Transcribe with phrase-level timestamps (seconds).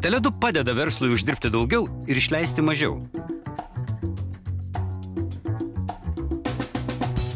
[0.00, 2.94] Teledu padeda verslui uždirbti daugiau ir išleisti mažiau.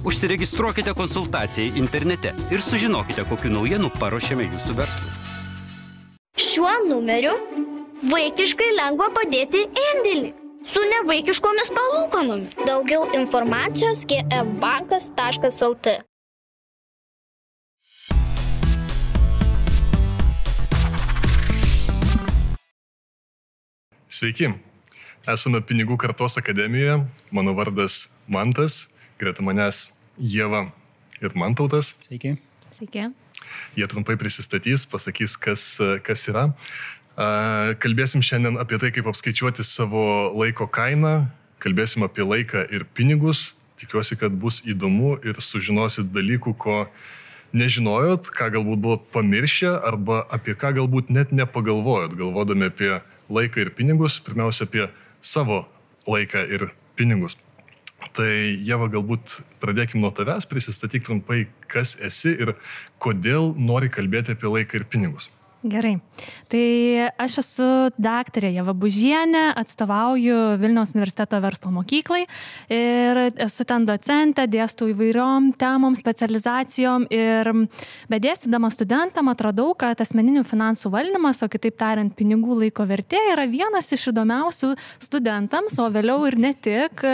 [0.09, 5.13] Užsiregistruokite konsultacijai internete ir sužinokite, kokiu naujienu paruošėme jūsų verslui.
[6.41, 7.35] Šiuo numeriu
[8.09, 10.33] vaikiškai lengva padėti indėlį
[10.73, 12.57] su nevaikiškomis palūkanomis.
[12.65, 15.99] Daugiau informacijos gfbankas.lt.
[24.15, 24.47] Sveiki,
[25.27, 27.01] esame Pinigų kartos akademijoje,
[27.35, 28.85] mano vardas Mantas,
[29.19, 29.89] greta manęs
[30.23, 30.69] Jėva
[31.19, 31.97] ir Mantautas.
[32.05, 32.37] Sveiki.
[32.71, 33.09] Sveiki.
[33.75, 35.65] Jie trumpai prisistatys, pasakys, kas,
[36.07, 36.45] kas yra.
[37.83, 40.05] Kalbėsim šiandien apie tai, kaip apskaičiuoti savo
[40.37, 41.25] laiko kainą,
[41.65, 43.57] kalbėsim apie laiką ir pinigus.
[43.83, 46.79] Tikiuosi, kad bus įdomu ir sužinosit dalykų, ko
[47.51, 52.93] nežinojot, ką galbūt buvot pamiršę arba apie ką galbūt net nepagalvojot, galvodami apie
[53.33, 54.89] laiką ir pinigus, pirmiausia apie
[55.25, 55.65] savo
[56.09, 57.39] laiką ir pinigus.
[58.15, 58.29] Tai
[58.67, 62.53] Jeva, galbūt pradėkime nuo tavęs, prisistatyk trumpai, kas esi ir
[63.03, 65.31] kodėl nori kalbėti apie laiką ir pinigus.
[65.65, 65.95] Gerai.
[66.53, 66.65] Tai
[67.25, 72.27] aš esu daktarė Jeva Bužienė, atstovauju Vilniaus universiteto verslo mokyklai
[72.69, 77.49] ir esu ten docentė, dėstu įvairiom temom, specializacijom ir
[78.13, 83.89] bedėstydama studentam atradau, kad asmeninių finansų valdymas, o kitaip tariant, pinigų laiko vertė yra vienas
[83.97, 87.09] iš įdomiausių studentams, o vėliau ir ne tik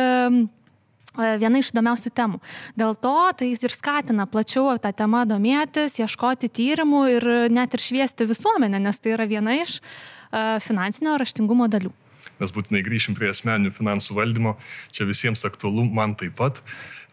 [1.17, 2.41] viena iš įdomiausių temų.
[2.79, 8.29] Dėl to tai ir skatina plačiau tą temą domėtis, ieškoti tyrimų ir net ir šviesti
[8.31, 11.93] visuomenę, nes tai yra viena iš e, finansinio raštingumo dalių.
[12.41, 14.55] Mes būtinai grįšim prie asmeninių finansų valdymo,
[14.95, 16.63] čia visiems aktualu, man taip pat.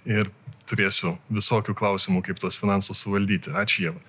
[0.08, 0.30] Ir
[0.68, 3.52] turėsiu visokių klausimų, kaip tuos finansus suvaldyti.
[3.56, 4.00] Ačiū Jėva.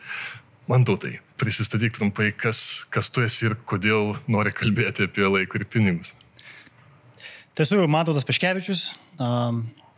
[0.69, 5.65] Man tautai, prisistatyk trumpai, kas, kas tu esi ir kodėl nori kalbėti apie laiką ir
[5.73, 6.13] pinigus.
[7.59, 8.81] Tai esu Matotas Paškevičius,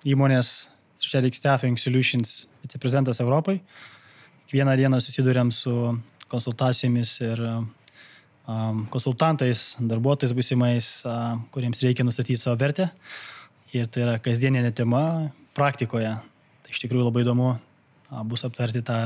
[0.08, 0.50] įmonės
[0.96, 3.58] Strategic Staffing Solutions viceprezidentas Europai.
[4.48, 5.74] Kiekvieną dieną susidurėm su
[6.32, 7.42] konsultacijomis ir
[8.88, 10.88] konsultantais, darbuotojais būsimais,
[11.52, 12.88] kuriems reikia nustatyti savo vertę.
[13.76, 15.04] Ir tai yra kasdieninė tema
[15.52, 16.14] praktikoje.
[16.16, 17.50] Tai iš tikrųjų labai įdomu
[18.32, 19.02] bus aptarti tą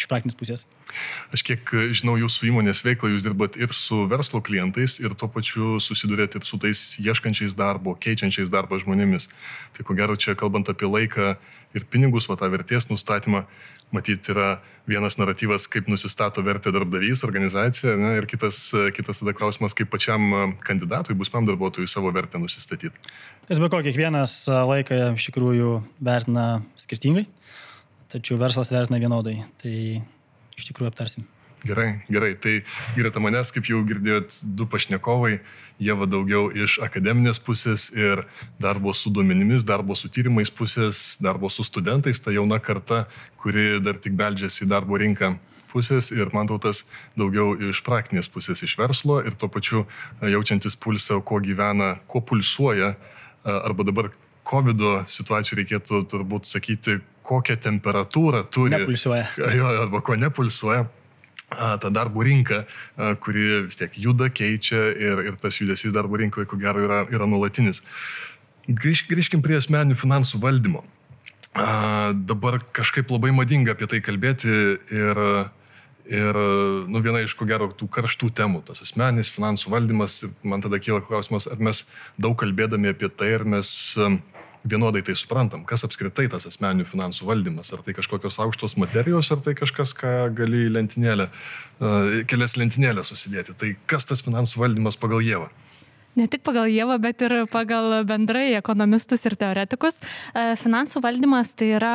[0.00, 0.66] iš praktinės pusės?
[1.34, 5.78] Aš kiek žinau jūsų įmonės veiklą, jūs dirbat ir su verslo klientais, ir tuo pačiu
[5.82, 9.30] susidurėt ir su tais ieškančiais darbo, keičiančiais darbą žmonėmis.
[9.76, 11.34] Tai ko gero čia kalbant apie laiką
[11.76, 13.44] ir pinigus, va tą vertės nustatymą,
[13.94, 19.74] matyti yra vienas naratyvas, kaip nusistato vertę darbdavys, organizacija, ne, ir kitas, kitas tada klausimas,
[19.78, 22.94] kaip pačiam kandidatui, būsimam darbuotojui savo vertę nusistatyti.
[23.50, 26.48] Kas be ko, kiekvienas laiką iš tikrųjų vertina
[26.80, 27.26] skirtingai
[28.12, 29.40] tačiau verslas vertina vienodai.
[29.62, 29.76] Tai
[30.58, 31.28] iš tikrųjų aptarsim.
[31.60, 32.32] Gerai, gerai.
[32.40, 32.54] Tai
[32.96, 35.42] greta manęs, kaip jau girdėjot, du pašnekovai,
[35.80, 38.22] jie va daugiau iš akademinės pusės ir
[38.60, 43.04] darbo su duomenimis, darbo su tyrimais pusės, darbo su studentais, ta jauna karta,
[43.42, 45.34] kuri dar tik beldžiasi į darbo rinką
[45.70, 46.82] pusės ir man tautas
[47.18, 49.84] daugiau iš praktinės pusės, iš verslo ir tuo pačiu
[50.24, 52.94] jaučiantis pulsą, kuo gyvena, kuo pulsuoja,
[53.44, 54.10] arba dabar
[54.50, 56.98] COVID situacijų reikėtų turbūt sakyti,
[57.30, 58.74] kokią temperatūrą turi.
[58.74, 59.28] Nepulsuoja.
[59.58, 60.88] Jo, arba ko nepulsuoja
[61.50, 62.64] ta darbo rinka,
[63.20, 67.26] kuri vis tiek juda, keičia ir, ir tas judesys darbo rinkoje, ko gero, yra, yra
[67.26, 67.82] nuolatinis.
[68.70, 70.84] Grįž, grįžkim prie asmeninių finansų valdymo.
[71.50, 74.52] A, dabar kažkaip labai madinga apie tai kalbėti
[74.94, 75.20] ir,
[76.06, 76.38] ir
[76.86, 81.02] nu, viena iš ko gero tų karštų temų, tas asmeninis finansų valdymas, man tada kyla
[81.02, 81.82] klausimas, ar mes
[82.14, 83.72] daug kalbėdami apie tai, ar mes
[84.68, 87.72] vienodai tai suprantam, kas apskritai tas asmeninių finansų valdymas.
[87.72, 91.30] Ar tai kažkokios aukštos materijos, ar tai kažkas, ką gali lentynėlę,
[92.30, 93.56] kelias lentynėlės susidėti.
[93.56, 95.50] Tai kas tas finansų valdymas pagal Jėvą?
[96.18, 100.00] Ne tik pagal Jėvą, bet ir pagal bendrai ekonomistus ir teoretikus.
[100.34, 101.94] Finansų valdymas tai yra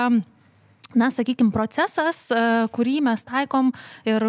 [0.98, 2.28] na, sakykime, procesas,
[2.76, 3.72] kurį mes taikom
[4.08, 4.26] ir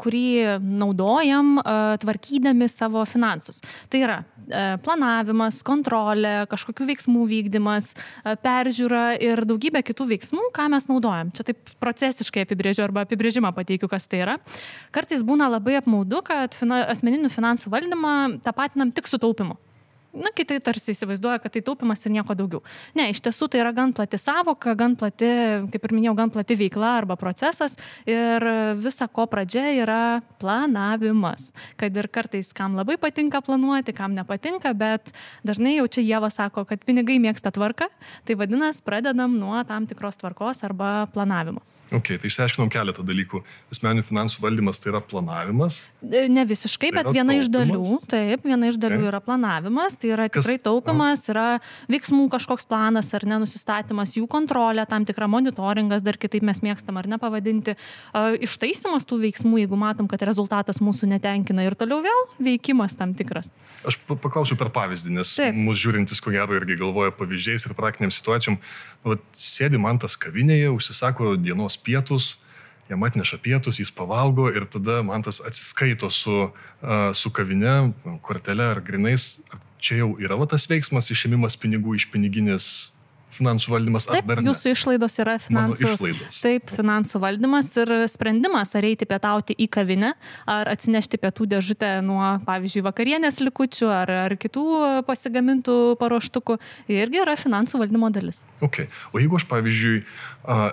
[0.00, 0.26] kurį
[0.60, 1.58] naudojam
[2.02, 3.60] tvarkydami savo finansus.
[3.90, 4.20] Tai yra
[4.50, 11.30] E, planavimas, kontrolė, kažkokių veiksmų vykdymas, e, peržiūra ir daugybė kitų veiksmų, ką mes naudojam.
[11.36, 14.38] Čia taip procesiškai apibrėžiu arba apibrėžimą pateikiu, kas tai yra.
[14.94, 18.14] Kartais būna labai apmaudu, kad asmeninių finansų valdymą
[18.44, 19.58] tapatinam tik su taupimu
[20.12, 22.62] na, kiti tarsi įsivaizduoja, kad tai taupimas ir nieko daugiau.
[22.98, 25.30] Ne, iš tiesų tai yra gan plati savoka, gan plati,
[25.72, 27.76] kaip ir minėjau, gan plati veikla arba procesas
[28.08, 28.46] ir
[28.80, 30.02] visa ko pradžia yra
[30.42, 31.50] planavimas.
[31.80, 35.14] Kad ir kartais kam labai patinka planuoti, kam nepatinka, bet
[35.46, 37.90] dažnai jau čia Jėva sako, kad pinigai mėgsta tvarką,
[38.26, 41.62] tai vadinasi, pradedam nuo tam tikros tvarkos arba planavimo.
[41.90, 43.40] Ok, tai išsiaiškinom keletą dalykų.
[43.74, 45.80] Asmeninių finansų valdymas tai yra planavimas.
[46.06, 49.08] E, Ne visiškai, Tai bet viena iš dalių, taip, viena iš dalių Ok.
[49.10, 51.58] yra planavimas, tai yra Kas- tikrai taupimas, yra
[51.90, 57.08] veiksmų kažkoks planas ar nenusistatymas, jų kontrolė, tam tikra monitoringas, dar kitaip mes mėgstam ar
[57.10, 57.74] nepavadinti,
[58.14, 63.14] a, ištaisimas tų veiksmų, jeigu matom, kad rezultatas mūsų netenkina ir toliau vėl veikimas tam
[63.14, 63.50] tikras.
[63.84, 68.14] Aš pa- paklausiu per pavyzdį, nes mūsų žiūrintis, ko gero, irgi galvoja pavyzdžiais ir praktiniam
[68.14, 68.58] situacijom.
[69.06, 72.34] Vat, sėdi man tas kavinėje, užsisako dienos pietus,
[72.90, 76.50] jam atneša pietus, jis pavalgo ir tada man tas atsiskaito su,
[77.14, 77.92] su kavine,
[78.26, 79.38] kortelė ar grinais.
[79.80, 82.90] Čia jau yra va, tas veiksmas, išėmimas pinigų iš piniginės
[83.40, 84.50] finansų valdymas, Taip, dar ne?
[84.50, 85.94] jūsų išlaidos yra Mano finansų.
[85.94, 86.40] išlaidos.
[86.44, 90.12] Taip, finansų valdymas ir sprendimas, ar eiti pietauti į kavinę,
[90.50, 94.66] ar atsinešti pietų dėžutę nuo, pavyzdžiui, vakarienės likučių ar, ar kitų
[95.08, 96.60] pasigamintų paruoštukų,
[96.92, 98.44] irgi yra finansų valdymo dalis.
[98.64, 98.86] Okay.
[99.12, 100.04] O jeigu aš, pavyzdžiui,
[100.44, 100.72] a,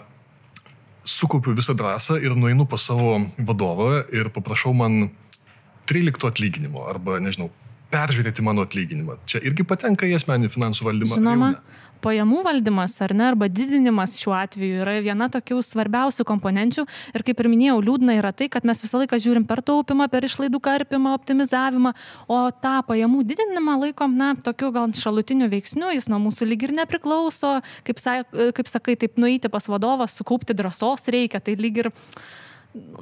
[1.08, 5.08] sukaupiu visą drąsą ir nueinu pas savo vadovą ir paprašau man
[5.88, 7.48] 13 atlyginimo arba, nežinau,
[7.94, 9.16] peržiūrėti mano atlyginimą.
[9.30, 11.14] Čia irgi patenka į asmenį finansų valdymą.
[11.14, 11.86] jau Žinoma, ne?
[12.04, 16.86] Pajamų valdymas ar ne, arba didinimas šiuo atveju yra viena tokių svarbiausių komponenčių.
[17.18, 20.28] Ir kaip ir minėjau, liūdna yra tai, kad mes visą laiką žiūrim per taupimą, per
[20.28, 21.94] išlaidų karpimą, optimizavimą,
[22.32, 26.76] o tą pajamų didinimą laikom, na, tokiu gal šalutiniu veiksniu, jis nuo mūsų lyg ir
[26.82, 27.58] nepriklauso,
[27.88, 31.92] kaip, sa, kaip sakai, taip nueiti pas vadovą, sukaupti drąsos reikia, tai lyg ir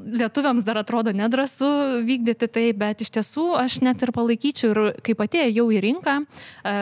[0.06, 1.68] lietuviams dar atrodo nedrasu
[2.06, 6.76] vykdyti tai, bet iš tiesų aš net ir palaikyčiau ir kaip atėjau į rinką, e,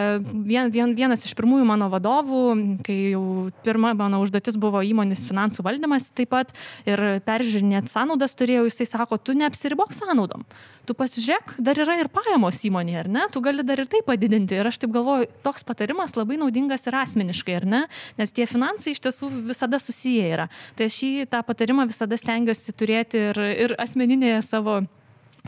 [0.49, 2.43] vien, vien, vienas iš pirmųjų mano vadovų,
[2.85, 3.23] kai jau
[3.65, 6.53] pirma mano užduotis buvo įmonės finansų valdymas taip pat
[6.89, 10.45] ir peržiūrinėti sąnaudas turėjau, jisai sako, tu neapsiribok sąnaudom.
[10.83, 13.27] Tu pasižiūrėk, dar yra ir pajamos įmonėje, ar ne?
[13.31, 14.57] Tu gali dar ir tai padidinti.
[14.59, 17.79] Ir aš taip galvoju, toks patarimas labai naudingas ir asmeniškai, ar ne?
[18.19, 20.49] Nes tie finansai iš tiesų visada susiję yra.
[20.75, 24.81] Tai aš šį tą patarimą visada stengiuosi turėti ir, ir asmeninėje savo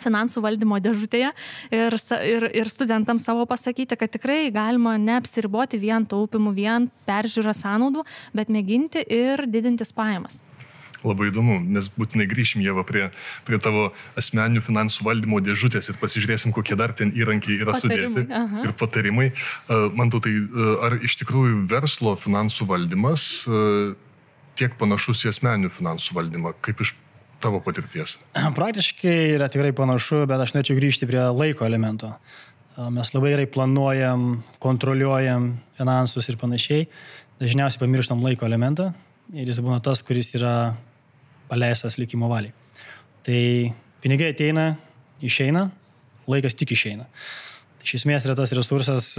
[0.02, 1.30] finansų valdymo dėžutėje
[1.76, 8.04] ir, ir, ir studentams savo pasakyti, kad tikrai galima neapsiriboti vien taupimu, vien peržiūrą sąnaudų,
[8.36, 10.42] bet mėginti ir didintis pajamas.
[11.06, 13.12] Labai įdomu, mes būtinai grįšim Jėva prie,
[13.46, 18.40] prie tavo asmeninių finansų valdymo dėžutės ir pasižiūrėsim, kokie dar ten įrankiai yra Patarimai, sudėti
[18.40, 18.64] aha.
[18.66, 19.28] ir patarimai.
[19.70, 23.94] Uh, Man tai, uh, ar iš tikrųjų verslo finansų valdymas uh,
[24.58, 26.96] tiek panašus į asmeninių finansų valdymą, kaip iš
[27.44, 28.18] tavo patirties?
[28.60, 32.14] Praktiškai yra tikrai panašu, bet aš norėčiau grįžti prie laiko elemento.
[32.92, 34.26] Mes labai gerai planuojam,
[34.64, 36.90] kontroliuojam finansus ir panašiai.
[37.40, 38.90] Dažniausiai pamirštam laiko elementą
[39.34, 40.76] ir jis būna tas, kuris yra
[41.50, 42.54] paleistas likimo valiai.
[43.26, 43.40] Tai
[44.04, 44.74] pinigai ateina,
[45.24, 45.70] išeina,
[46.30, 47.08] laikas tik išeina.
[47.80, 49.14] Tai iš esmės yra tas resursas,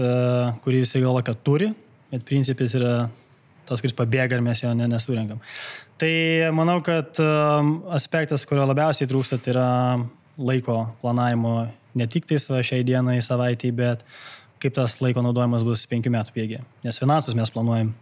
[0.64, 1.72] kurį visi galvo, kad turi,
[2.12, 3.08] bet principis yra
[3.66, 5.40] tas, kuris pabėga ir mes jo ne, nesurinkam.
[5.96, 6.12] Tai
[6.52, 9.68] manau, kad um, aspektas, kurio labiausiai trūksta, tai yra
[10.36, 11.58] laiko planavimo
[11.96, 14.04] ne tik tais va, šiai dienai, savaitai, bet
[14.60, 16.60] kaip tas laiko naudojimas bus penkių metų bėgė.
[16.84, 17.94] Nes finansus mes planuojam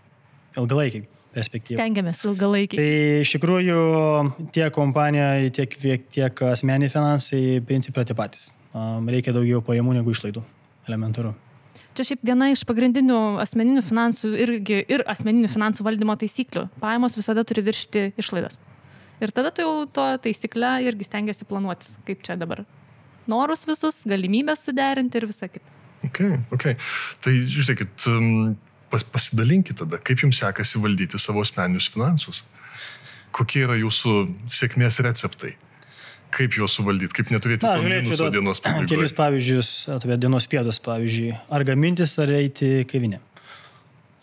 [0.58, 1.78] ilgalaikiai perspektyvą.
[1.78, 2.78] Stengiamės ilgalaikiai.
[2.78, 3.78] Tai iš tikrųjų
[4.54, 5.78] tiek kompanija, tiek,
[6.14, 8.50] tiek asmeniai finansai principai yra tie patys.
[8.74, 10.42] Um, Reikia daugiau pajamų negu išlaidų.
[10.90, 11.34] Elementaru.
[11.94, 16.66] Čia šiaip viena iš pagrindinių asmeninių finansų irgi, ir asmeninių finansų valdymo taisyklių.
[16.82, 18.58] Pajamos visada turi viršti išlaidas.
[19.22, 22.64] Ir tada tu jau to taisyklę irgi stengiasi planuotis, kaip čia dabar.
[23.30, 25.70] Norus visus, galimybės suderinti ir visą kitą.
[26.08, 26.74] Okay, okay.
[27.24, 28.56] Tai žiūrėkit, um,
[28.92, 32.42] pas, pasidalinkit tada, kaip jums sekasi valdyti savo asmeninius finansus.
[33.34, 34.18] Kokie yra jūsų
[34.50, 35.54] sėkmės receptai?
[36.34, 39.18] Kaip juos suvaldyti, kaip neturėti Na, minuso dienos duoti kelis pabaigoje?
[39.20, 41.30] pavyzdžius apie dienos pietus, pavyzdžiui.
[41.54, 43.20] Ar gamintis, ar eiti kavinę.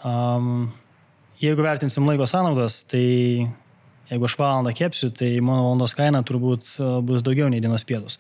[0.08, 0.72] Um,
[1.42, 3.06] jeigu vertinsim laiko sąnaudas, tai
[4.12, 8.20] jeigu aš valandą kepsiu, tai mano valandos kaina turbūt uh, bus daugiau nei dienos pietus.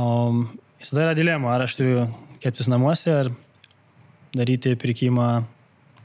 [0.00, 0.46] Um,
[0.80, 2.06] tada yra dilema, ar aš turiu
[2.42, 3.32] keptis namuose, ar
[4.32, 5.28] daryti pirkimą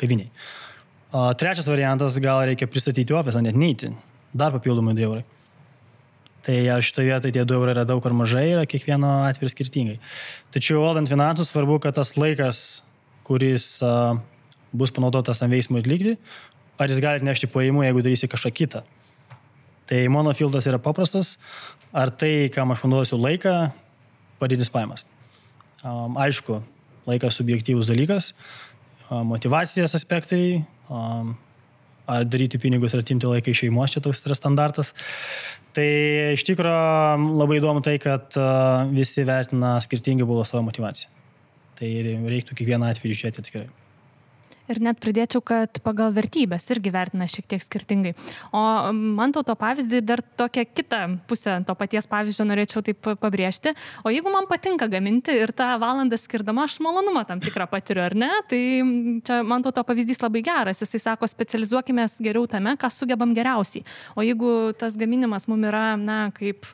[0.01, 0.27] kaviniai.
[1.15, 3.93] O trečias variantas, gal reikia pristatyti ofisą, net neiti.
[4.35, 5.23] Dar papildomai 2 eurai.
[6.47, 9.97] Tai ar šitoje vietoje tie 2 eurai yra daug ar mažai, yra kiekvieno atveju skirtingai.
[10.55, 12.59] Tačiau valdant finansus svarbu, kad tas laikas,
[13.27, 14.15] kuris a,
[14.71, 16.15] bus panaudotas tam veiksmui atlikti,
[16.79, 18.83] ar jis gali nešti pajamų, jeigu darysi kažką kitą.
[19.91, 21.35] Tai mano filtras yra paprastas,
[21.91, 23.57] ar tai, kam aš panaudosiu laiką,
[24.39, 25.03] padidins pajamas.
[25.83, 26.61] Um, aišku,
[27.11, 28.31] laikas subjektyvus dalykas,
[29.09, 31.35] um, motivacijos aspektai, um,
[32.07, 34.93] ar daryti pinigus ir atimti laiką iš šeimos, čia toks yra standartas.
[35.77, 35.87] Tai
[36.33, 41.11] iš tikrųjų labai įdomu tai, kad uh, visi vertina skirtingai buvo savo motivaciją.
[41.77, 41.89] Tai
[42.31, 43.67] reiktų kiekvieną atvejį žiūrėti atskirai.
[44.67, 48.13] Ir net pridėčiau, kad pagal vertybės irgi vertina šiek tiek skirtingai.
[48.51, 53.73] O man to pavyzdį dar tokią kitą pusę to paties pavyzdžio norėčiau taip pabrėžti.
[54.03, 58.15] O jeigu man patinka gaminti ir tą valandą skirdama, aš malonumą tam tikrą patiriu, ar
[58.17, 58.31] ne?
[58.49, 58.61] Tai
[59.27, 60.83] čia man to pavyzdys labai geras.
[60.83, 63.85] Jisai sako, specializuokime geriau tame, ką sugebam geriausiai.
[64.15, 66.67] O jeigu tas gaminimas mum yra, na, kaip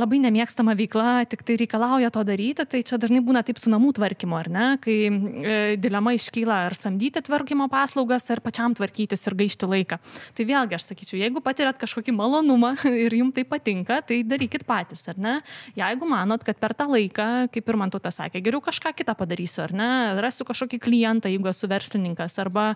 [0.00, 3.92] labai nemėgstama veikla, tik tai reikalauja to daryti, tai čia dažnai būna taip su namų
[3.98, 9.36] tvarkymu, ar ne, kai e, dilema iškyla ar samdyti tvarkymo paslaugas, ar pačiam tvarkytis ir
[9.42, 9.98] gaišti laiką.
[10.36, 15.04] Tai vėlgi aš sakyčiau, jeigu patirat kažkokį malonumą ir jums tai patinka, tai darykit patys,
[15.12, 15.34] ar ne?
[15.78, 19.16] Jeigu manot, kad per tą laiką, kaip ir man tu tą sakė, geriau kažką kitą
[19.18, 19.90] padarysiu, ar ne,
[20.22, 22.72] rasiu kažkokį klientą, jeigu esu verslininkas, arba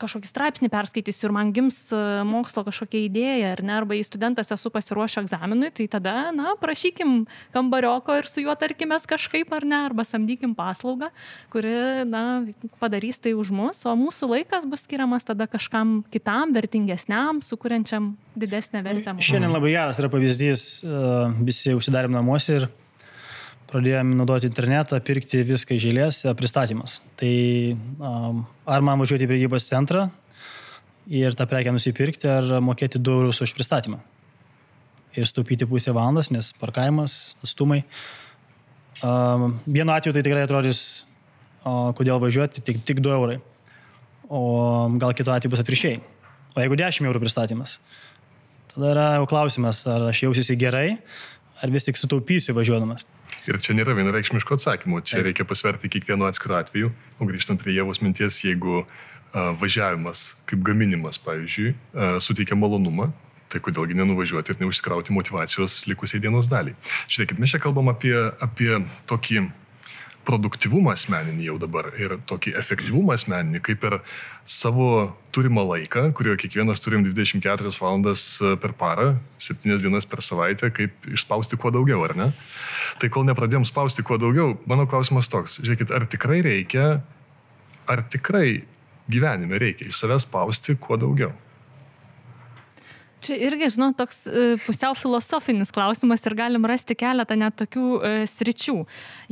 [0.00, 4.52] kažkokį straipsnį perskaitysiu ir man gims e, mokslo kažkokia idėja, ar ne, arba į studentas
[4.54, 7.24] esu pasiruošę egzaminui, tai tada, na, prašykim
[7.54, 11.10] kambarioko ir su juo tarkimės kažkaip, ar ne, arba samdykim paslaugą,
[11.52, 11.74] kuri,
[12.08, 12.24] na,
[12.82, 18.82] padarys tai už mus, o mūsų laikas bus skiriamas tada kažkam kitam, vertingesniam, sukuriančiam didesnę
[18.86, 19.16] vertę.
[19.24, 21.06] Šiandien labai geras yra pavyzdys, e,
[21.46, 22.68] visi užsidarėm namuose ir
[23.70, 27.00] pradėjome naudoti internetą, pirkti viską iš eilės, pristatymas.
[27.18, 27.32] Tai
[27.74, 30.06] um, ar man važiuoti į prekybos centrą
[31.06, 33.98] ir tą prekę nusipirkti, ar mokėti 2 eurus už pristatymą.
[35.16, 37.82] Ir stupyti pusę valandos, nes parkavimas, atstumai.
[39.04, 40.80] Um, vienu atveju tai tikrai atrodys,
[41.64, 43.38] o, kodėl važiuoti, tik, tik 2 eurai.
[44.26, 44.42] O
[45.00, 46.02] gal kitu atveju bus atviršiai.
[46.56, 47.78] O jeigu 10 eurų pristatymas,
[48.72, 50.88] tada yra klausimas, ar aš jausiuosi gerai,
[51.62, 53.06] ar vis tik sutaupysiu važiuodamas.
[53.46, 55.28] Ir čia nėra vienareikšmiško atsakymo, čia Taip.
[55.28, 56.90] reikia pasverti kiekvienu atskiru atveju.
[57.20, 58.88] O grįžtant prie Jėvos minties, jeigu uh,
[59.60, 63.12] važiavimas kaip gaminimas, pavyzdžiui, uh, suteikia malonumą,
[63.52, 66.74] tai kodėlgi nenuvažiuoti ir neužsikrauti motivacijos likusiai dienos daliai.
[67.06, 68.72] Žiūrėkit, mes čia kalbam apie, apie
[69.06, 69.46] tokį
[70.26, 73.98] produktivumą asmeninį jau dabar ir tokį efektyvumą asmeninį, kaip ir
[74.46, 74.88] savo
[75.34, 79.08] turimą laiką, kurio kiekvienas turim 24 valandas e, per parą,
[79.42, 82.28] 7 dienas per savaitę, kaip išspausti kuo daugiau, ar ne?
[83.00, 86.86] Tai kol nepradėjom spausti kuo daugiau, mano klausimas toks, žiūrėkit, ar tikrai reikia,
[87.90, 88.62] ar tikrai
[89.10, 91.34] gyvenime reikia iš savęs spausti kuo daugiau?
[93.24, 98.10] Čia irgi, žinau, toks e, pusiau filosofinis klausimas ir galim rasti keletą net tokių e,
[98.28, 98.76] sričių.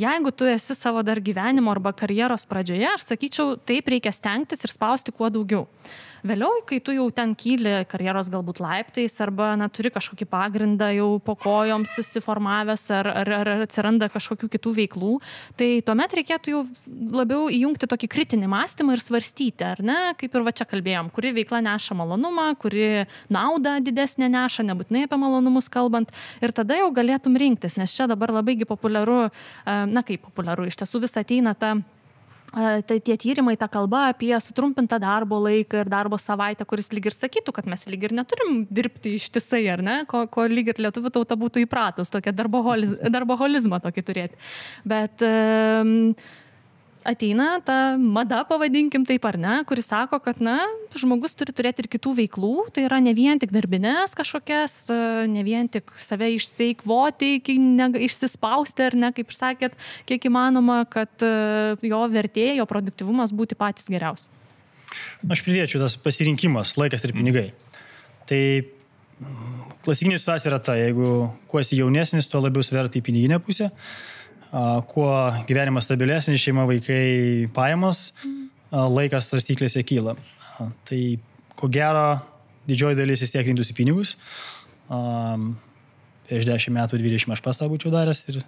[0.00, 4.72] Jeigu tu esi savo dar gyvenimo arba karjeros pradžioje, aš sakyčiau, taip reikia stengtis ir
[4.72, 5.66] spausti kuo daugiau.
[6.24, 11.08] Vėliau, kai tu jau ten kyli karjeros galbūt laiptais arba na, turi kažkokį pagrindą jau
[11.20, 15.10] po kojom susiformavęs ar, ar, ar atsiranda kažkokių kitų veiklų,
[15.60, 16.62] tai tuomet reikėtų jau
[17.12, 21.34] labiau įjungti tokį kritinį mąstymą ir svarstyti, ar ne, kaip ir va čia kalbėjom, kuri
[21.42, 26.08] veikla neša malonumą, kuri naudą didesnė neša, nebūtinai apie malonumus kalbant,
[26.40, 29.26] ir tada jau galėtum rinktis, nes čia dabar labaigi populiaru,
[29.68, 31.76] na kaip populiaru, iš tiesų vis ateina ta
[32.54, 37.16] tai tie tyrimai, ta kalba apie sutrumpintą darbo laiką ir darbo savaitę, kuris lyg ir
[37.16, 41.12] sakytų, kad mes lyg ir neturim dirbti ištisai, ar ne, ko, ko lyg ir lietuvių
[41.18, 44.40] tauta būtų įpratus, darboholiz, darboholizmą tokį turėti.
[44.88, 46.14] Bet um,
[47.04, 50.56] ateina ta mada, pavadinkim taip ar ne, kuris sako, kad, na,
[50.96, 54.76] žmogus turi turėti ir kitų veiklų, tai yra ne vien tik darbinės kažkokias,
[55.30, 59.76] ne vien tik save išseikvoti, ne, išsispausti ar ne, kaip sakėt,
[60.08, 61.24] kiek įmanoma, kad
[61.84, 64.32] jo vertė, jo produktivumas būti patys geriausi.
[65.28, 67.48] Aš pridėčiau tas pasirinkimas, laikas ir pinigai.
[68.30, 68.40] Tai
[69.84, 73.70] klasikinė situacija yra ta, jeigu kuo esi jaunesnis, tuo labiau sverti į piniginę pusę
[74.90, 75.10] kuo
[75.48, 78.12] gyvenimas stabilesnis, šeima, vaikai, pajamos,
[78.70, 80.14] laikas svarstyklėse kyla.
[80.86, 81.00] Tai
[81.58, 82.06] ko gero,
[82.68, 84.14] didžioji dalis vis tiek rinktųsi pinigus.
[86.24, 88.40] Prieš 10 metų, 20 aš pas tą būčiau daręs ir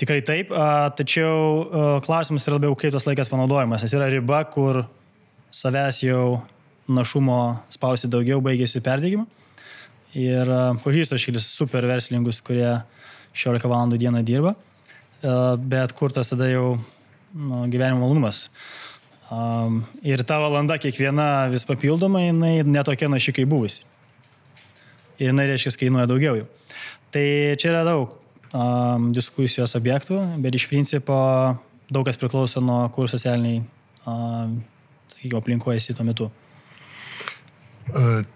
[0.00, 0.54] tikrai taip.
[1.00, 4.84] Tačiau klausimas yra labiau, kaip tas laikas panaudojamas, nes yra riba, kur
[5.52, 6.24] savęs jau
[6.86, 9.26] našumo spausti daugiau, baigėsi perdėgymą.
[10.18, 10.48] Ir
[10.84, 12.68] pažįstu aš kelis super verslininkus, kurie
[13.32, 14.54] 16 valandų dieną dirba
[15.22, 16.78] bet kur tas tada jau
[17.34, 18.48] nu, gyvenimo malonumas.
[19.32, 23.86] Um, ir ta valanda kiekviena vis papildoma, jinai netokia naši kaip buvusi.
[25.16, 26.48] Ir jinai reiškia kainuoja daugiau jau.
[27.12, 27.24] Tai
[27.60, 28.12] čia yra daug
[28.52, 31.16] um, diskusijos objektų, bet iš principo
[31.92, 33.62] daug kas priklauso nuo kur socialiniai,
[34.04, 34.58] um,
[35.14, 36.28] sakykime, aplinkoje esi tuo metu.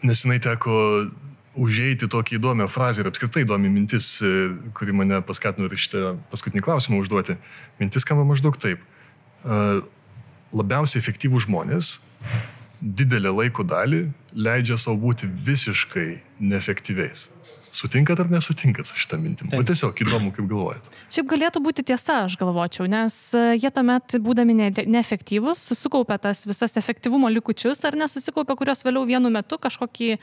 [0.05, 0.76] Nesinai teko
[1.57, 4.33] užeiti tokį įdomią frazę ir apskritai įdomi mintis, e,
[4.77, 7.39] kuri mane paskatino ir šitą paskutinį klausimą užduoti.
[7.81, 8.83] Mintis skamba maždaug taip.
[9.45, 9.63] E,
[10.57, 11.97] labiausiai efektyvų žmonės
[12.81, 17.29] didelę laiko dalį leidžia savo būti visiškai neefektyviais.
[17.76, 19.50] Sutinkat ar nesutinkat su šitą mintim?
[19.52, 20.92] O tiesiog įdomu, kaip galvojate.
[21.12, 26.47] Šiaip galėtų būti tiesa, aš galvočiau, nes e, jie tuomet, būdami ne, neefektyvus, susikaupia tas
[26.49, 30.18] visas efektyvumo likučius ar nesusikaupia, kurios vėliau vienu metu kažkokį e,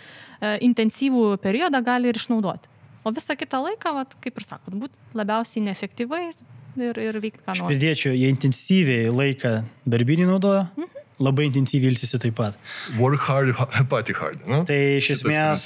[0.66, 2.72] intensyvų periodą gali ir išnaudoti.
[3.04, 6.42] O visą kitą laiką, vat, kaip ir sakot, būti labiausiai neefektyvais
[6.80, 7.70] ir, ir veikti ką nors.
[7.70, 10.68] Pridėčiau, jie intensyviai laiką darbinį naudoja.
[10.80, 12.58] Mhm labai intensyviai ilsisi taip pat.
[13.00, 13.54] Work hard,
[13.92, 14.44] party hard.
[14.50, 14.62] No?
[14.68, 15.66] Tai iš esmės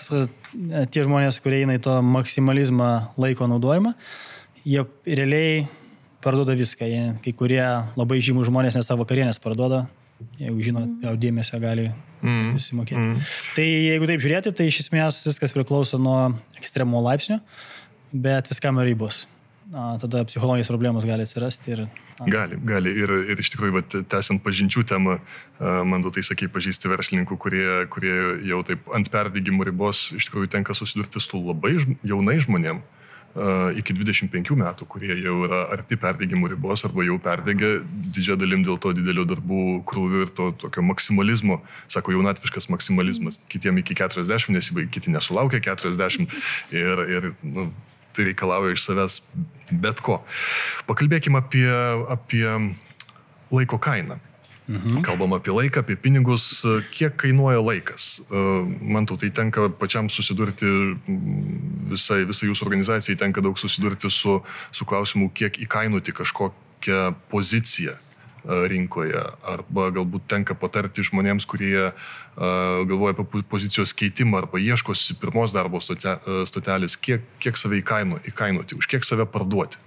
[0.94, 3.94] tie žmonės, kurie eina į to maksimalizmą laiko naudojimą,
[4.68, 5.68] jie realiai
[6.24, 6.90] parduoda viską.
[6.90, 7.64] Jie, kai kurie
[7.98, 9.86] labai žymų žmonės net savo karienės parduoda,
[10.42, 12.52] jeigu žinot, gal dėmesio gali mm.
[12.58, 13.04] susimokėti.
[13.04, 13.32] Mm.
[13.56, 16.20] Tai jeigu taip žiūrėti, tai iš esmės viskas priklauso nuo
[16.60, 17.42] ekstremo laipsnio,
[18.14, 19.26] bet viskam yra ribos
[19.72, 21.74] na, tada psichologinės problemos gali atsirasti.
[21.76, 21.84] Ir,
[22.20, 22.28] na.
[22.32, 22.94] Gali, gali.
[23.04, 25.18] Ir, ir iš tikrųjų, bet, tęsiant pažinčių temą,
[25.60, 28.14] man du tai sakai, pažįsti verslininkų, kurie, kurie
[28.48, 32.84] jau taip ant perdygimų ribos iš tikrųjų tenka susidurti su labai jaunai žmonėm
[33.78, 37.84] iki 25 metų, kurie jau yra arti perdėgymų ribos arba jau perdėgė
[38.16, 41.60] didžią dalim dėl to didelio darbų krūvių ir to tokio maksimalizmo,
[41.92, 46.26] sako jaunatviškas maksimalizmas, kitiem iki 40, nes kiti nesulaukia 40
[46.74, 47.68] ir, ir nu,
[48.18, 49.20] tai reikalauja iš savęs
[49.72, 50.22] bet ko.
[50.90, 51.68] Pakalbėkime apie,
[52.12, 52.46] apie
[53.54, 54.20] laiko kainą.
[54.68, 55.00] Mhm.
[55.02, 58.20] Kalbam apie laiką, apie pinigus, kiek kainuoja laikas.
[58.20, 58.42] E,
[58.84, 60.68] man tau tai tenka pačiam susidurti,
[61.94, 64.42] visai, visai jūsų organizacijai tenka daug susidurti su,
[64.76, 67.96] su klausimu, kiek įkainuoti kažkokią poziciją
[68.48, 71.92] rinkoje, arba galbūt tenka patarti žmonėms, kurie
[72.38, 78.88] galvoja apie pozicijos keitimą arba ieškosi pirmos darbo stotelės, kiek, kiek save įkainu, įkainuoti, už
[78.92, 79.82] kiek save parduoti.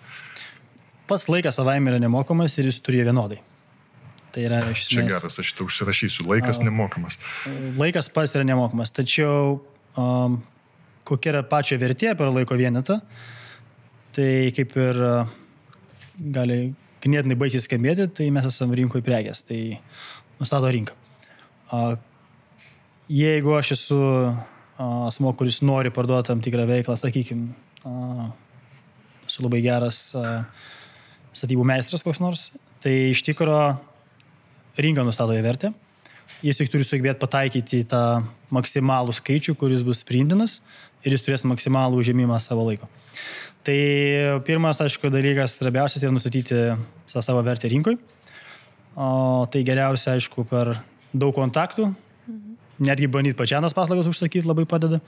[1.10, 3.40] Pats laikas savaime yra nemokamas ir jis turi vienodai.
[4.30, 4.92] Tai yra iš esmės.
[4.92, 6.26] Čia geras, aš šitą užsirašysiu.
[6.30, 7.18] Laikas a, nemokamas.
[7.80, 9.56] Laikas pats yra nemokamas, tačiau
[9.98, 10.36] um,
[11.08, 13.00] kokia yra pačio vertė per laiko vienetą,
[14.14, 15.02] tai kaip ir
[16.36, 16.60] gali
[17.04, 19.80] ganėtinai baisiai skambėti, tai mes esame rinkoje prekės, tai
[20.40, 20.96] nustato rinką.
[23.10, 24.00] Jeigu aš esu
[24.80, 27.52] asmo, kuris nori parduoti tam tikrą veiklą, sakykime,
[29.28, 30.10] esu labai geras
[31.36, 32.48] statybų meistras koks nors,
[32.82, 33.78] tai iš tikrųjų
[34.80, 35.72] rinka nustato į vertę.
[36.40, 38.22] Jis tik turi sugebėti pataikyti tą
[38.54, 40.60] maksimalų skaičių, kuris bus priimtinas
[41.04, 42.88] ir jis turės maksimalų užėmimą savo laiko.
[43.70, 46.56] Tai pirmas, aišku, dalykas labiausias yra nustatyti
[47.06, 47.94] savo vertę rinkoj.
[48.98, 50.72] O tai geriausia, aišku, per
[51.14, 51.92] daug kontaktų.
[51.92, 52.56] Mhm.
[52.88, 54.98] Netgi bandyti pačianas paslaugas užsakyti labai padeda.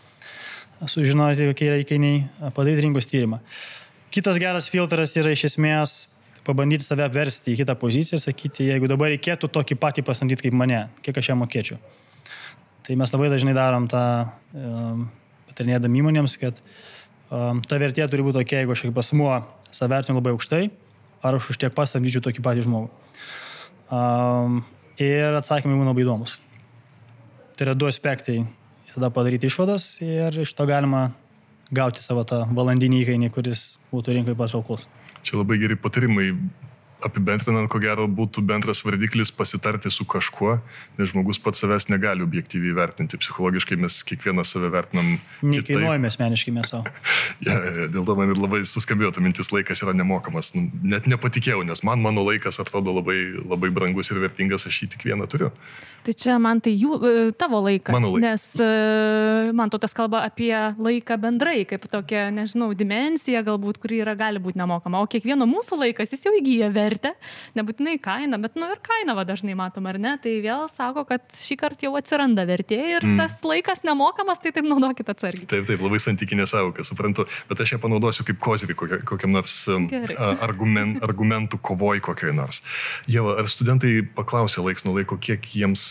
[0.87, 2.23] Sužinoti, kokie yra įkainiai,
[2.55, 3.41] padaryti rinkos tyrimą.
[4.15, 5.97] Kitas geras filtras yra iš esmės
[6.47, 10.59] pabandyti save versti į kitą poziciją ir sakyti, jeigu dabar reikėtų tokį patį pasamdyti kaip
[10.59, 11.83] mane, kiek aš ją mokėčiau.
[12.87, 14.07] Tai mes labai dažnai darom tą,
[15.51, 16.93] patarinėdami įmonėms, kad uh,
[17.33, 19.33] ta vertė turi būti tokia, jeigu aš kaip asmuo
[19.73, 20.67] save vertinu labai aukštai,
[21.25, 22.91] ar aš už tiek pasamdyčiau tokį patį žmogų.
[23.93, 24.63] Um,
[25.01, 26.39] ir atsakymai būna labai įdomus.
[27.57, 28.43] Tai yra du aspektai.
[28.93, 31.07] Tada padaryti išvadas ir iš to galima
[31.73, 34.85] gauti savo tą valandinį įkainį, kuris būtų rinkai patrauklus.
[35.25, 36.27] Čia labai geri patarimai
[37.07, 40.57] apibendrinant, ko gero būtų bendras vardiklis pasitarti su kažkuo,
[40.99, 43.21] nes žmogus pats savęs negali objektyviai vertinti.
[43.21, 45.15] Psichologiškai mes kiekvieną save vertinam.
[45.43, 46.89] Nekainuojame asmeniškai mes savo.
[47.47, 47.59] ja,
[47.93, 50.53] dėl to man ir labai suskambėjo ta mintis, laikas yra nemokamas.
[50.57, 54.93] Nu, net nepatikėjau, nes man mano laikas atrodo labai, labai brangus ir vertingas, aš jį
[54.97, 55.53] tik vieną turiu.
[56.03, 57.95] Tai čia man tai jų, e, tavo laikas.
[57.95, 58.25] Mano laikas.
[58.25, 64.03] Nes e, man to tas kalba apie laiką bendrai, kaip tokia, nežinau, dimensija galbūt, kuri
[64.03, 65.05] yra, gali būti nemokama.
[65.05, 66.92] O kiekvieno mūsų laikas, jis jau įgyja vertę.
[67.59, 70.15] Nebūtinai kaina, bet, nu ir kaina va dažnai matom, ar ne?
[70.23, 73.23] Tai vėl sako, kad šį kartą jau atsiranda vertė ir mm.
[73.23, 75.49] tas laikas nemokamas, tai taip naudokit atsargiai.
[75.51, 77.27] Taip, taip, labai santykinė savoka, suprantu.
[77.51, 78.77] Bet aš ją panaudosiu kaip kozirį
[79.09, 79.57] kokiam nors
[79.91, 80.17] Gerai.
[80.45, 82.63] argument, argumentų kovoj kokioj nors.
[83.11, 85.85] Jeva, ar studentai paklausė laiks nuo laiko, kiek jiems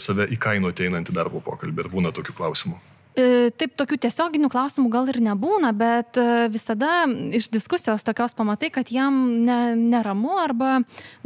[0.00, 1.86] save įkainuoti einant į darbo pokalbį?
[1.86, 2.97] Ar būna tokių klausimų?
[3.16, 8.70] E, taip, tokių tiesioginių klausimų gal ir nebūna, bet e, visada iš diskusijos tokios pamatai,
[8.74, 10.76] kad jam ne, neramu arba,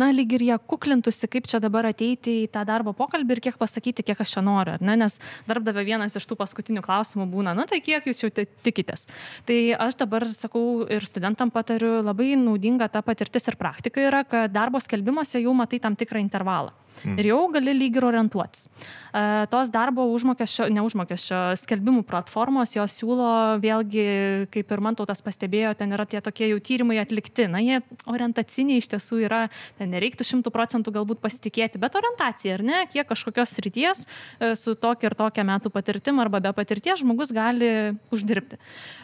[0.01, 3.59] na, lyg ir jie kuklintųsi, kaip čia dabar ateiti į tą darbo pokalbį ir kiek
[3.61, 5.19] pasakyti, kiek aš čia noriu, ar ne, nes
[5.51, 9.05] darbdavė vienas iš tų paskutinių klausimų būna, na, tai kiek jūs jau tikitės.
[9.49, 14.55] Tai aš dabar sakau ir studentam patariu, labai naudinga ta patirtis ir praktika yra, kad
[14.55, 16.73] darbo skelbimuose jau matai tam tikrą intervalą.
[17.03, 17.19] Mm.
[17.19, 18.69] Ir jau gali lyg ir orientuotis.
[19.13, 24.07] E, tos darbo užmokesčio, ne užmokesčio, skelbimų platformos, jos siūlo vėlgi,
[24.55, 27.49] kaip ir man tautas pastebėjo, ten yra tie tokie jau tyrimai atlikti.
[27.51, 29.43] Na, jie orientaciniai iš tiesų yra,
[29.81, 34.77] ten nereiktų šimtų procentų galbūt pasitikėti, bet orientacija, ar ne, kiek kažkokios srities e, su
[34.79, 37.73] tokia ir tokia metų patirtim arba be patirties žmogus gali
[38.15, 38.61] uždirbti.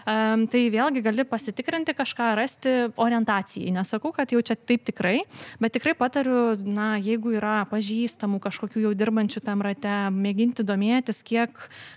[0.09, 3.75] Um, tai vėlgi gali pasitikrinti kažką, rasti orientacijai.
[3.77, 5.19] Nesakau, kad jau čia taip tikrai,
[5.61, 11.55] bet tikrai patariu, na, jeigu yra pažįstamų kažkokių jau dirbančių tam rate, mėginti domėtis, kiek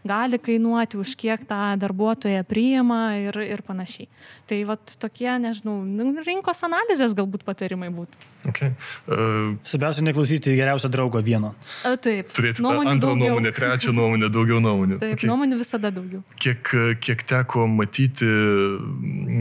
[0.08, 4.10] gali kainuoti, už kiek tą darbuotoją priima ir, ir panašiai.
[4.50, 8.30] Tai vat tokie, nežinau, nu, rinkos analizės galbūt patarimai būtų.
[8.42, 8.74] Okay.
[9.06, 11.52] Uh, Svarbiausia neklausyti geriausio draugo vieno.
[11.86, 12.32] A, taip.
[12.34, 13.20] Turėti antrą daugiau.
[13.20, 14.98] nuomonę, trečią nuomonę, daugiau nuomonių.
[15.02, 15.30] Taip, okay.
[15.30, 16.24] nuomonių visada daugiau.
[16.42, 16.72] Kiek,
[17.06, 18.26] kiek teko matyti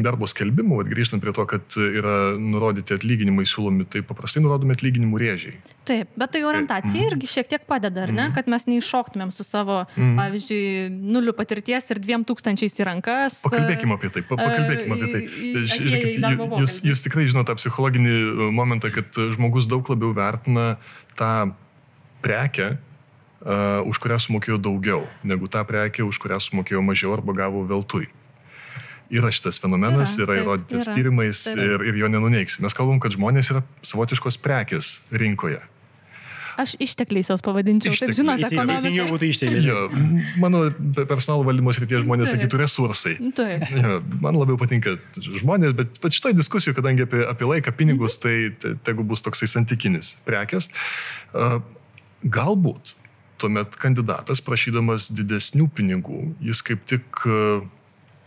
[0.04, 5.56] darbo skelbimų, grįžtant prie to, kad yra nurodyti atlyginimai siūlomi, tai paprastai nurodomi atlyginimų rėžiai.
[5.88, 7.10] Taip, bet tai orientacija mm.
[7.10, 8.34] irgi šiek tiek padeda, ar ne, mm.
[8.38, 10.16] kad mes neiššoktumėm su savo, mm.
[10.18, 13.40] pavyzdžiui, nuliu patirties ir dviem tūkstančiais į rankas.
[13.44, 15.22] Pakalbėkime apie tai, pakalbėkime apie tai.
[15.74, 16.20] Žiūrėkit,
[16.62, 20.76] jūs, jūs tikrai žinote tą psichologinį momentą, kad žmogus daug labiau vertina
[21.18, 21.50] tą
[22.22, 27.64] prekę, uh, už kurią sumokėjo daugiau, negu tą prekę, už kurią sumokėjo mažiau arba gavo
[27.66, 28.08] veltui.
[29.10, 31.64] Yra šitas fenomenas, yra, yra įrodytas tyrimais yra.
[31.66, 32.60] Ir, ir jo nenuneiksi.
[32.62, 35.58] Mes kalbam, kad žmonės yra savotiškos prekės rinkoje.
[36.60, 37.94] Aš ištekliais jos pavadinčiau.
[37.94, 38.12] Ištekliai.
[38.12, 38.76] Taip, žinote, ekonomika.
[38.76, 39.64] Teisingiau būtų ištekliai.
[39.64, 39.80] Jo,
[40.42, 40.62] mano
[41.08, 43.16] personalo valdymo srityje žmonės sakytų resursai.
[43.38, 43.66] Taip.
[43.80, 48.22] Jo, man labiau patinka žmonės, bet, bet šitoje diskusijoje, kadangi apie, apie laiką, pinigus, mhm.
[48.24, 50.70] tai te, tegu bus toksai santykinis prekes.
[52.20, 52.94] Galbūt
[53.40, 57.22] tuomet kandidatas prašydamas didesnių pinigų, jis kaip tik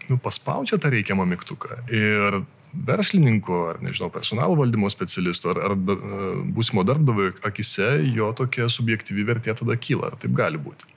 [0.09, 2.41] nu, paspaudžia tą reikiamą mygtuką ir
[2.73, 5.97] verslininko ar, nežinau, personalo valdymo specialisto ar, ar e,
[6.55, 10.11] būsimo darbdavio akise jo tokia subjektyvi vertė tada kyla.
[10.11, 10.89] Ar taip gali būti?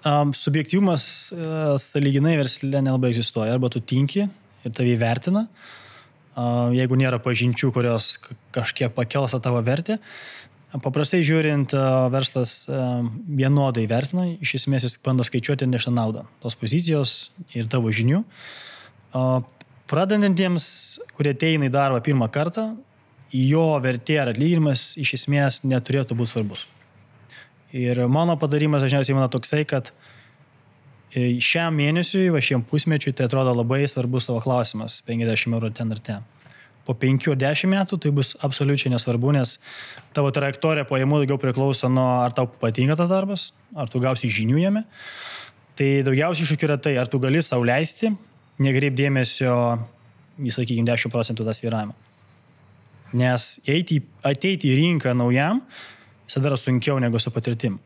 [0.00, 3.52] Um, subjektyvumas uh, sąlyginai verslė nelabai egzistuoja.
[3.52, 8.14] Arba tu tinki ir tavį vertina, uh, jeigu nėra pažinčių, kurios
[8.56, 9.98] kažkiek pakels tavo vertę.
[10.72, 16.24] Paprastai žiūrint, uh, verslas uh, vienodai vertina, iš esmės jis bando skaičiuoti ir nešti naudą
[16.40, 18.24] tos pozicijos ir tavo žinių.
[19.10, 19.42] Uh,
[19.90, 20.64] Pradedantiems,
[21.16, 22.68] kurie ateina į darbą pirmą kartą,
[23.34, 26.66] jo vertė ar atlyginimas iš esmės neturėtų būti svarbus.
[27.74, 29.90] Ir mano padarimas dažniausiai mano toksai, kad
[31.14, 35.90] e, šiam mėnesiui, va šiem pusmečiui tai atrodo labai svarbus savo klausimas- 50 eurų ten
[35.90, 36.22] ir ten.
[36.86, 39.58] Po 5 ar 10 metų tai bus absoliučiai nesvarbu, nes
[40.14, 44.58] tavo trajektorija pajamų daugiau priklauso nuo ar tau patinka tas darbas, ar tu gausi žinių
[44.58, 44.84] jame.
[45.76, 48.16] Tai daugiausiai iššūkių yra tai, ar tu gali sauliaisti
[48.60, 49.54] negreip dėmesio
[50.40, 51.96] į, sakykime, 10 procentų tą sviravimą.
[53.18, 55.64] Nes eiti, ateiti į rinką naujam
[56.26, 57.80] visada yra sunkiau negu su patirtim.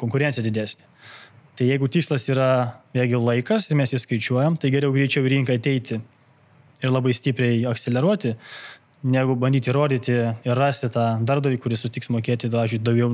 [0.00, 0.86] Konkurencija didesnė.
[1.58, 2.50] Tai jeigu tikslas yra
[2.96, 6.00] vėlgi laikas ir mes jį skaičiuojam, tai geriau greičiau į rinką ateiti
[6.80, 8.32] ir labai stipriai akceleruoti,
[9.12, 13.10] negu bandyti rodyti ir rasti tą darbdavį, kuris sutiks mokėti, dažnai, daugiau,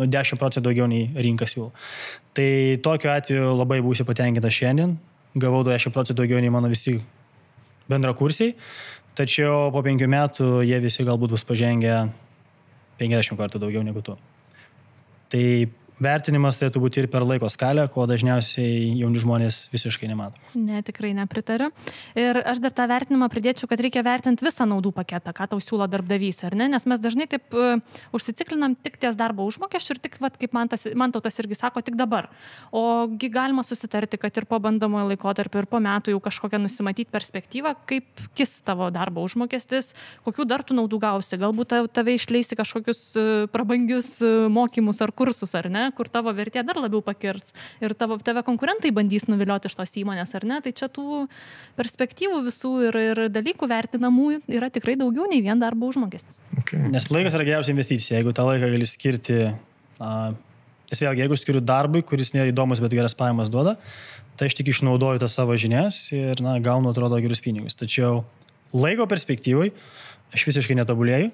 [0.00, 1.70] nu, 10 procentų daugiau nei rinka siūlo.
[2.34, 2.50] Tai
[2.82, 4.98] tokiu atveju labai būsi patenkintas šiandien,
[5.34, 6.96] gavau 10 procentų daugiau nei mano visi
[7.90, 8.54] bendrakursiai,
[9.18, 12.08] tačiau po penkių metų jie visi galbūt bus pažengę
[13.00, 14.16] 50 kartų daugiau negu tu.
[15.30, 15.44] Tai
[16.00, 20.40] vertinimas turėtų būti ir per laiko skalę, ko dažniausiai jauni žmonės visiškai nemato.
[20.56, 21.68] Ne, tikrai nepritariu.
[22.18, 25.86] Ir aš dar tą vertinimą pridėčiau, kad reikia vertinti visą naudų paketą, ką tau siūlo
[25.90, 26.70] darbdavys, ar ne?
[26.72, 27.76] Nes mes dažnai taip uh,
[28.16, 31.84] užsiciklinam tik ties darbo užmokesčių ir tik, vat, kaip man, tas, man tautas irgi sako,
[31.84, 32.30] tik dabar.
[32.72, 37.74] Ogi galima susitarti, kad ir po bandomojo laikotarpio, ir po metų jau kažkokią nusimatyti perspektyvą,
[37.90, 39.92] kaip kis tavo darbo užmokestis,
[40.26, 41.38] kokių dar tu naudų gausi.
[41.40, 45.89] Galbūt tave išleisti kažkokius uh, prabangius uh, mokymus ar kursus, ar ne?
[45.96, 50.34] Kur tavo vertė dar labiau pakirs ir tavo, tave konkurentai bandys nuvilioti iš tos įmonės,
[50.38, 50.60] ar ne?
[50.64, 51.24] Tai čia tų
[51.78, 56.40] perspektyvų visų ir, ir dalykų vertinamų yra tikrai daugiau nei vien darbo užmokestis.
[56.62, 56.82] Okay.
[56.92, 59.42] Nes laikas yra geriausia investicija, jeigu tą laiką gali skirti,
[60.00, 60.14] a,
[60.90, 63.76] nes vėlgi, jeigu skiriu darbui, kuris nėra įdomus, bet geras pajamas duoda,
[64.40, 67.76] tai aš tik išnaudoju tas savo žinias ir, na, gaunu, atrodo, gerus pinigus.
[67.78, 68.22] Tačiau
[68.72, 69.70] laiko perspektyvai
[70.34, 71.30] aš visiškai netobulėjau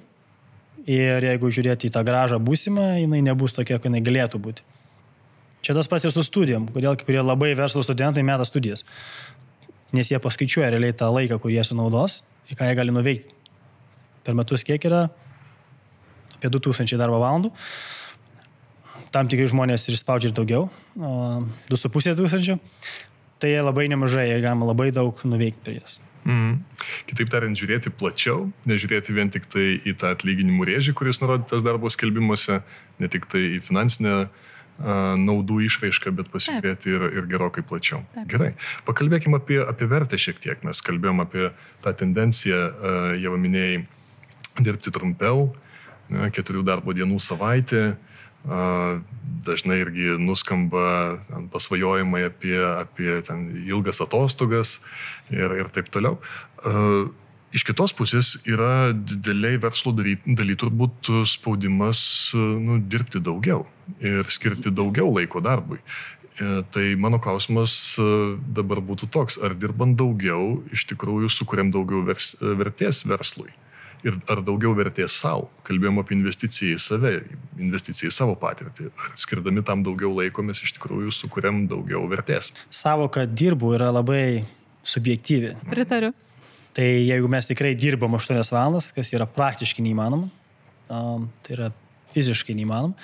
[0.86, 4.62] Ir jeigu žiūrėti į tą gražą būsimą, jinai nebus tokia, kokia jinai galėtų būti.
[5.66, 6.68] Čia tas pats ir su studijom.
[6.70, 8.84] Kodėl kai kurie labai verslo studentai meta studijas?
[9.96, 13.34] Nes jie paskaičiuoja realiai tą laiką, kurį jie sunaudos ir ką jie gali nuveikti.
[14.22, 15.08] Per metus kiek yra?
[16.36, 17.50] Apie 2000 darbo valandų.
[19.10, 20.68] Tam tikri žmonės ir spaudžia ir daugiau.
[20.94, 22.60] 2,5 tūkstančio.
[23.42, 25.98] Tai labai nemažai, jie galima labai daug nuveikti per jas.
[26.26, 26.56] Mm.
[27.06, 31.90] Kitaip tariant, žiūrėti plačiau, nežiūrėti vien tik tai į tą atlyginimų rėžį, kuris nurodytas darbo
[31.92, 32.60] skelbimuose,
[32.98, 34.26] ne tik tai į finansinę
[34.76, 38.02] naudų išraišką, bet pasižiūrėti ir, ir gerokai plačiau.
[38.12, 38.26] Taip.
[38.28, 38.50] Gerai.
[38.84, 40.60] Pakalbėkime apie, apie vertę šiek tiek.
[40.66, 41.46] Mes kalbėjom apie
[41.84, 42.58] tą tendenciją,
[43.22, 43.86] jau minėjai,
[44.60, 45.48] dirbti trumpiau,
[46.12, 47.96] ne, keturių darbo dienų savaitė.
[48.46, 51.18] Dažnai irgi nuskamba
[51.52, 53.20] pasvajojimai apie, apie
[53.66, 54.80] ilgas atostogas
[55.30, 56.18] ir, ir taip toliau.
[57.54, 62.00] Iš kitos pusės yra dideliai verslo daly turbūt spaudimas
[62.36, 63.64] nu, dirbti daugiau
[64.02, 65.78] ir skirti daugiau laiko darbui.
[66.36, 67.96] E, tai mano klausimas
[68.58, 73.54] dabar būtų toks, ar dirbant daugiau iš tikrųjų sukuriam daugiau vers, vertės verslui?
[74.06, 75.48] Ir ar daugiau vertės savo?
[75.66, 77.14] Kalbėjom apie investiciją į save,
[77.58, 78.92] investiciją į savo patirtį.
[78.94, 82.52] Ar skirdami tam daugiau laiko mes iš tikrųjų sukuriam daugiau vertės?
[82.70, 84.44] Savo, kad dirbu, yra labai
[84.86, 85.56] subjektyvi.
[85.72, 86.12] Pritariu.
[86.76, 90.28] Tai jeigu mes tikrai dirbam 8 valandas, kas yra praktiškai neįmanoma,
[90.86, 91.70] tai yra
[92.12, 92.94] fiziškai neįmanoma,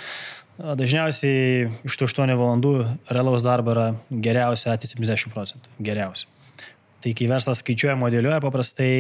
[0.79, 2.75] dažniausiai iš tų 8 valandų
[3.09, 5.73] realaus darbo yra geriausia atveju 70 procentų.
[5.83, 6.29] Geriausia.
[7.03, 8.93] Tai kai verslas skaičiuoja, modeliuoja, paprastai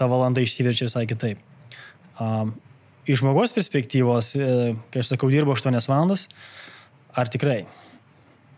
[0.00, 1.40] ta valanda išsiverčia visai kitaip.
[3.04, 6.28] Iš žmogaus perspektyvos, e, kai aš sakau, dirbu 8 valandas,
[7.12, 7.66] ar tikrai?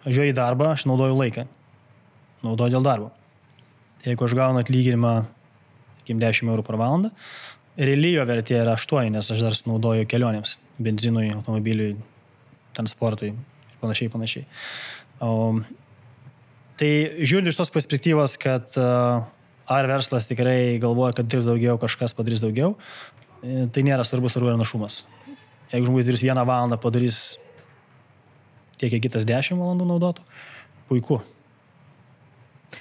[0.05, 1.47] Važiuoju į darbą, aš naudoju laiką.
[2.47, 3.11] Naudoju dėl darbo.
[4.05, 5.15] Jeigu aš gaunu atlyginimą,
[5.99, 7.11] sakykim, 10 eurų per valandą,
[7.77, 11.97] realiai jo vertė yra 8, nes aš dar naudoju kelionėms, benzinui, automobiliui,
[12.77, 14.47] transportui ir panašiai, panašiai.
[15.27, 15.59] O,
[16.79, 18.79] tai žiūrint iš tos perspektyvos, kad
[19.67, 22.75] ar verslas tikrai galvoja, kad dirbs daugiau, kažkas padarys daugiau,
[23.43, 25.05] e, tai nėra svarbus svarbu yra našumas.
[25.73, 27.39] Jeigu žmogus dirbs vieną valandą, padarys
[28.79, 30.27] tiek, kiek kitas 10 valandų naudotų,
[30.91, 31.21] puiku.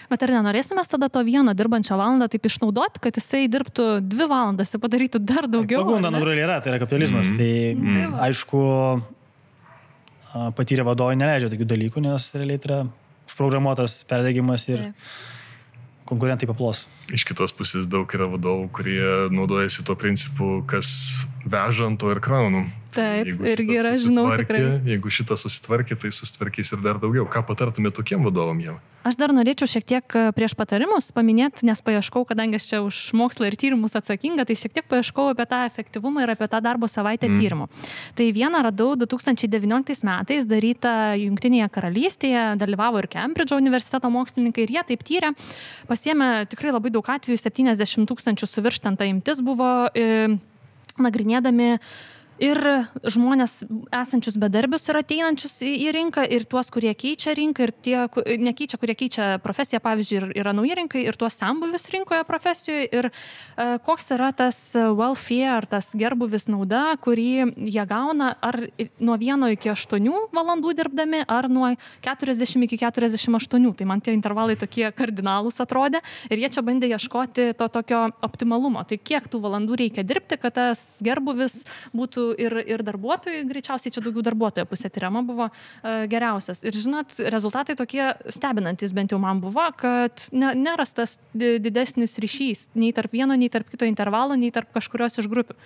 [0.09, 4.73] Bet ar nenorėsime tada to vieno dirbančią valandą taip išnaudoti, kad jisai dirbtų dvi valandas
[4.73, 5.85] ir padarytų dar daugiau?
[5.85, 7.31] Pagunda natūraliai yra, tai yra kapitalizmas.
[7.31, 7.37] Mm.
[7.39, 8.17] Tai mm.
[8.27, 8.59] aišku,
[10.57, 12.81] patyrę vadovai neleidžia tokių dalykų, nes realiai tai yra
[13.25, 15.07] užprogramuotas perdegimas ir Taip.
[16.05, 16.85] Konkurentai paplos.
[17.13, 20.89] Iš kitos pusės daug yra vadovų, kurie naudojasi tuo principu, kas
[21.45, 22.65] veža ant to ir kraunu.
[22.95, 24.63] Taip, jeigu irgi yra, žinau, tikrai.
[24.87, 27.27] Jeigu šitą susitvarkė, tai susitvarkys ir dar daugiau.
[27.27, 28.77] Ką patartume tokiem vadovam jau?
[29.05, 33.01] Aš dar norėčiau šiek tiek e, prieš patarimus paminėti, nes paieškau, kadangi aš čia už
[33.13, 36.89] mokslą ir tyrimus atsakinga, tai šiek tiek paieškau apie tą efektyvumą ir apie tą darbo
[36.89, 37.35] savaitę mm.
[37.37, 37.67] tyrimų.
[38.17, 44.85] Tai vieną radau 2019 metais darytą Junktinėje karalystėje, dalyvavo ir Cambridge universiteto mokslininkai ir jie
[44.89, 45.35] taip tyrė,
[45.91, 49.71] pasiemė tikrai labai daug atvejų, 70 tūkstančių suvirštanta imtis buvo.
[49.93, 50.39] E,
[50.97, 51.79] наградами
[52.41, 52.59] ir
[53.05, 53.61] žmonės
[53.93, 57.97] esančius bedarbius ir ateinančius į, į rinką, ir tuos, kurie keičia rinką, ir tie,
[58.41, 63.09] nekeičia, kurie keičia profesiją, pavyzdžiui, ir, yra nauji rinkai, ir tuos sambuvis rinkoje profesijoje, ir
[63.09, 67.29] e, koks yra tas welfare, ar tas gerbuvis nauda, kurį
[67.71, 68.59] jie gauna, ar
[68.99, 71.71] nuo 1 iki 8 valandų dirbdami, ar nuo
[72.05, 73.71] 40 iki 48.
[73.75, 78.83] Tai man tie intervalai tokie kardinalūs atrodė, ir jie čia bandė ieškoti to tokio optimalumo.
[78.87, 81.63] Tai kiek tų valandų reikia dirbti, kad tas gerbuvis
[81.95, 86.63] būtų ir, ir darbuotojų, greičiausiai čia daugiau darbuotojo pusė tyriama buvo e, geriausias.
[86.65, 92.93] Ir žinot, rezultatai tokie stebinantis bent jau man buvo, kad ne, nerastas didesnis ryšys nei
[92.95, 95.57] tarp vieno, nei tarp kito intervalo, nei tarp kažkurios iš grupių.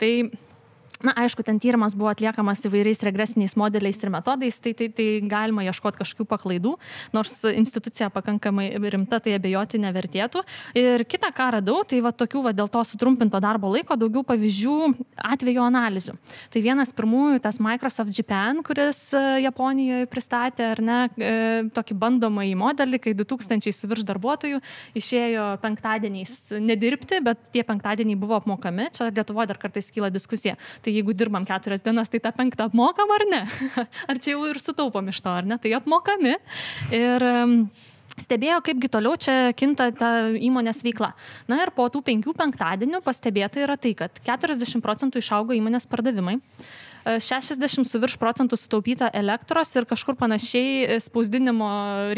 [0.00, 0.12] Tai
[1.06, 5.62] Na, aišku, ten tyrimas buvo atliekamas įvairiais regresiniais modeliais ir metodais, tai, tai, tai galima
[5.68, 6.72] ieškoti kažkokių paklaidų,
[7.14, 10.42] nors institucija pakankamai rimta, tai abejoti nevertėtų.
[10.74, 14.74] Ir kitą, ką radau, tai va tokių va dėl to sutrumpinto darbo laiko daugiau pavyzdžių
[15.30, 16.16] atvejo analizių.
[16.50, 21.36] Tai vienas pirmųjų, tas Microsoft Japan, kuris e, Japonijoje pristatė, ar ne, e,
[21.76, 24.58] tokį bandomąjį modelį, kai 2000 su virš darbuotojų
[24.98, 28.90] išėjo penktadieniais nedirbti, bet tie penktadieniai buvo apmokami.
[28.96, 33.12] Čia Lietuvoje dar kartais kyla diskusija tai jeigu dirbam keturias dienas, tai tą penktą apmokam
[33.16, 33.42] ar ne?
[34.10, 35.58] Ar čia jau ir sutaupom iš to, ar ne?
[35.62, 36.36] Tai apmokami.
[36.94, 37.26] Ir
[38.16, 41.12] stebėjo, kaipgi toliau čia kinta ta įmonės veikla.
[41.50, 46.38] Na ir po tų penkių penktadienių pastebėta yra tai, kad 40 procentų išaugo įmonės pardavimai.
[47.06, 51.68] 60 su virš procentų sutaupyta elektros ir kažkur panašiai e, spausdinimo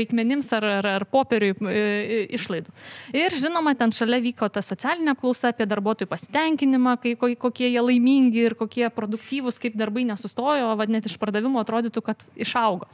[0.00, 2.72] reikmenims ar, ar, ar popieriui e, išlaidų.
[3.16, 8.46] Ir žinoma, ten šalia vyko ta socialinė apklausa apie darbuotojų pasitenkinimą, kai, kokie jie laimingi
[8.48, 12.88] ir kokie produktyvūs, kaip darbai nesustojo, vad net iš pardavimo atrodytų, kad išaugo.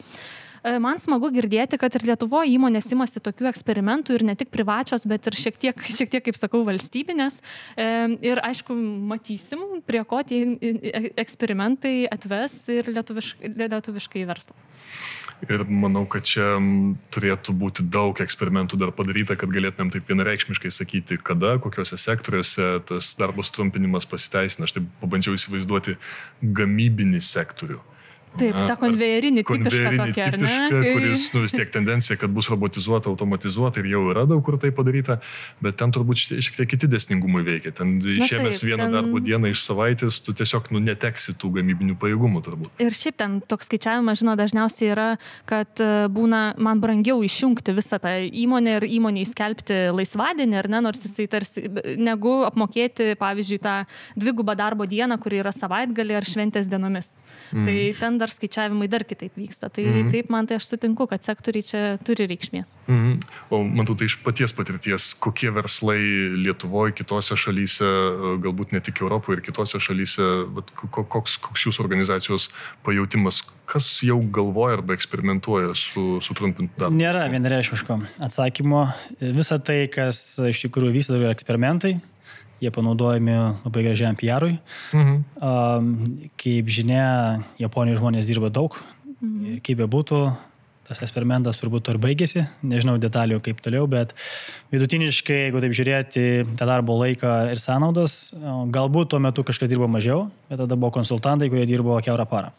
[0.65, 5.07] E, man smagu girdėti, kad ir Lietuvoje įmonės imasi tokių eksperimentų ir ne tik privačios,
[5.11, 7.41] bet ir šiek tiek, šiek tiek kaip sakau, valstybinės.
[7.77, 7.89] E,
[8.25, 8.77] ir aišku,
[9.13, 10.43] matysim, prie ko tie
[11.21, 14.57] eksperimentai atves ir lietuviškai, lietuviškai verslą.
[15.45, 16.57] Ir manau, kad čia
[17.13, 23.11] turėtų būti daug eksperimentų dar padaryta, kad galėtumėm taip vienareikšmiškai sakyti, kada, kokiuose sektoriuose tas
[23.21, 24.69] darbo trumpinimas pasiteisina.
[24.69, 25.99] Aš taip pabandžiau įsivaizduoti
[26.41, 27.83] gamybinį sektorių
[28.35, 30.49] Taip, ta konvejerinė tipiška tokia, ar ne?
[30.49, 34.59] Tipiška, kuris, nu, vis tiek tendencija, kad bus robotizuota, automatizuota ir jau yra daug kur
[34.61, 35.21] tai padaryta,
[35.63, 37.71] bet ten turbūt šiek tiek kiti desningumai veikia.
[37.79, 38.97] Ten išėmęs vieną ten...
[38.97, 42.83] darbo dieną iš savaitės, tu tiesiog nu, neteksi tų gamybinių pajėgumų turbūt.
[42.83, 45.09] Ir šiaip ten toks skaičiavimas, žinot, dažniausiai yra,
[45.51, 50.83] kad e, būna man brangiau išjungti visą tą įmonę ir įmonį skelbti laisvadienį, ar ne,
[50.89, 51.69] nors jisai tarsi,
[52.01, 53.77] negu apmokėti, pavyzdžiui, tą
[54.19, 57.13] dvigubą darbo dieną, kuri yra savaitgalį ar šventės dienomis.
[57.55, 57.69] Mm.
[57.69, 59.71] Tai ten dar skaičiavimai dar kitaip vyksta.
[59.73, 60.11] Tai mhm.
[60.15, 62.77] taip man tai aš sutinku, kad sektoriai čia turi reikšmės.
[62.89, 63.19] Mhm.
[63.53, 66.01] O matau tai iš paties patirties, kokie verslai
[66.45, 67.91] Lietuvoje, kitose šalyse,
[68.45, 70.31] galbūt ne tik Europoje ir kitose šalyse,
[70.95, 72.49] koks, koks jūsų organizacijos
[72.87, 76.99] pajūtimas, kas jau galvoja arba eksperimentuoja su sutrumpintu darbu?
[77.01, 78.87] Nėra vienareišmiško atsakymo.
[79.21, 81.97] Visa tai, kas iš tikrųjų vyksta, yra eksperimentai
[82.63, 84.57] jie panaudojami labai gražiam PR-ui.
[84.95, 85.23] Mhm.
[85.39, 85.93] Um,
[86.41, 88.77] kaip žinia, Japonijoje žmonės dirba daug
[89.21, 89.55] mhm.
[89.55, 90.25] ir kaip be būtų,
[90.85, 94.13] tas eksperimentas turbūt ir baigėsi, nežinau detalių kaip toliau, bet
[94.75, 96.25] vidutiniškai, jeigu taip žiūrėti
[96.59, 98.35] tą darbo laiką ir sąnaudas,
[98.75, 102.53] galbūt tuo metu kažkas dirbo mažiau, bet tada buvo konsultantai, kurie dirbo keurą parą,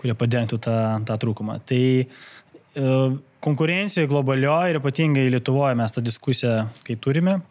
[0.00, 1.58] kurie padengtų tą, tą trūkumą.
[1.68, 2.96] Tai e,
[3.44, 7.42] konkurencijoje globalioje ir ypatingai Lietuvoje mes tą diskusiją, kai turime,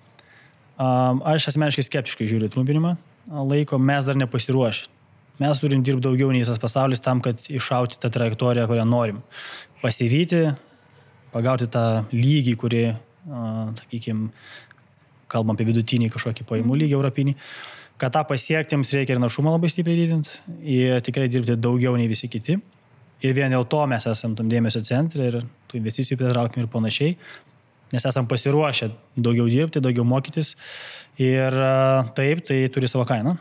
[0.80, 2.96] Aš asmeniškai skeptiškai žiūriu trumpinimą
[3.28, 4.88] laiko, mes dar nepasiruošę.
[5.40, 9.22] Mes turim dirbti daugiau nei visas pasaulis tam, kad iššauti tą trajektoriją, kurią norim.
[9.80, 10.50] Pasivyti,
[11.32, 12.82] pagauti tą lygį, kurį,
[13.80, 14.32] sakykime,
[15.32, 17.36] kalbam apie vidutinį kažkokį pajamų lygį europinį.
[18.00, 22.08] Kad tą pasiekti, jiems reikia ir našumą labai stipriai didinti ir tikrai dirbti daugiau nei
[22.12, 22.58] visi kiti.
[23.24, 27.18] Ir vien dėl to mes esam tam dėmesio centre ir tų investicijų pritraukim ir panašiai
[27.94, 30.56] nes esam pasiruošę daugiau dirbti, daugiau mokytis.
[31.20, 31.56] Ir
[32.16, 33.36] taip, tai turi savo kainą,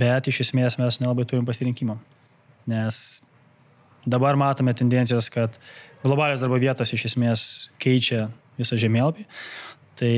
[0.00, 1.94] bet iš esmės mes nelabai turim pasirinkimą,
[2.70, 3.20] nes
[4.06, 5.58] dabar matome tendencijas, kad
[6.02, 7.44] globalios darbo vietos iš esmės
[7.82, 8.26] keičia
[8.58, 9.26] visą žemėlapį,
[9.98, 10.16] tai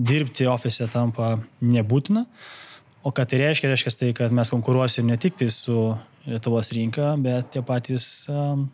[0.00, 2.24] dirbti ofise tampa nebūtina,
[3.04, 5.90] o ką tai reiškia, reiškia tai, kad mes konkuruosim ne tik tai su
[6.28, 8.66] Lietuvos rinka, bet tie patys um,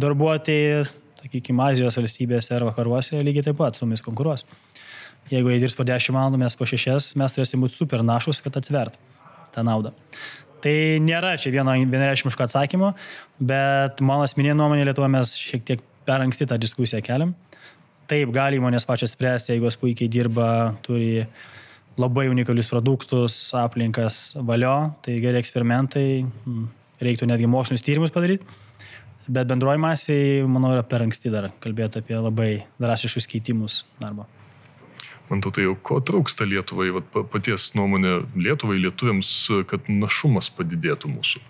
[0.00, 0.82] darbuotojai
[1.20, 4.46] sakykime, Azijos valstybėse ar vakaruose lygiai taip pat su mumis konkuruos.
[5.30, 8.56] Jeigu jie dirbs po 10 valandų, mes po 6, mes turėsim būti super našus, kad
[8.58, 8.96] atsvert
[9.54, 9.92] tą naudą.
[10.60, 12.92] Tai nėra čia vieno vienareišmiško atsakymo,
[13.38, 17.32] bet mano asmeninė nuomonė Lietuvoje mes šiek tiek per anksti tą diskusiją keliam.
[18.10, 20.48] Taip, gali įmonės pačios spręsti, jeigu jos puikiai dirba,
[20.84, 21.22] turi
[22.00, 26.08] labai unikalius produktus, aplinkas valio, tai geri eksperimentai,
[27.00, 28.44] reiktų netgi mokslinius tyrimus padaryti
[29.30, 32.50] Bet bendroji masiai, manau, yra per anksti dar kalbėti apie labai
[32.82, 34.26] drastiškus keitimus darbo.
[35.30, 39.30] Man tai jau ko trūksta Lietuvai, vat, paties nuomonė Lietuvai, lietuviams,
[39.70, 41.42] kad našumas padidėtų mūsų.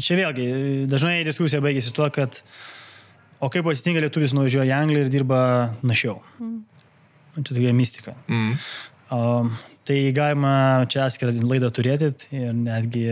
[0.00, 0.46] Čia vėlgi,
[0.90, 2.40] dažnai diskusija baigėsi tuo, kad
[3.44, 5.42] o kaip atsitinka lietuvis nuvažiuoja į Angliją ir dirba
[5.84, 6.16] našiau.
[6.40, 6.56] Mm.
[7.36, 8.16] Čia tokia mistika.
[8.30, 8.56] Mm.
[9.14, 9.20] O,
[9.84, 10.54] tai galima
[10.90, 13.04] čia atskirą laidą turėti ir netgi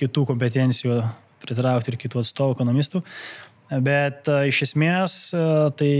[0.00, 1.02] kitų kompetencijų
[1.44, 3.02] pritraukti ir kitų atstovų, ekonomistų.
[3.84, 5.92] Bet a, iš esmės a, tai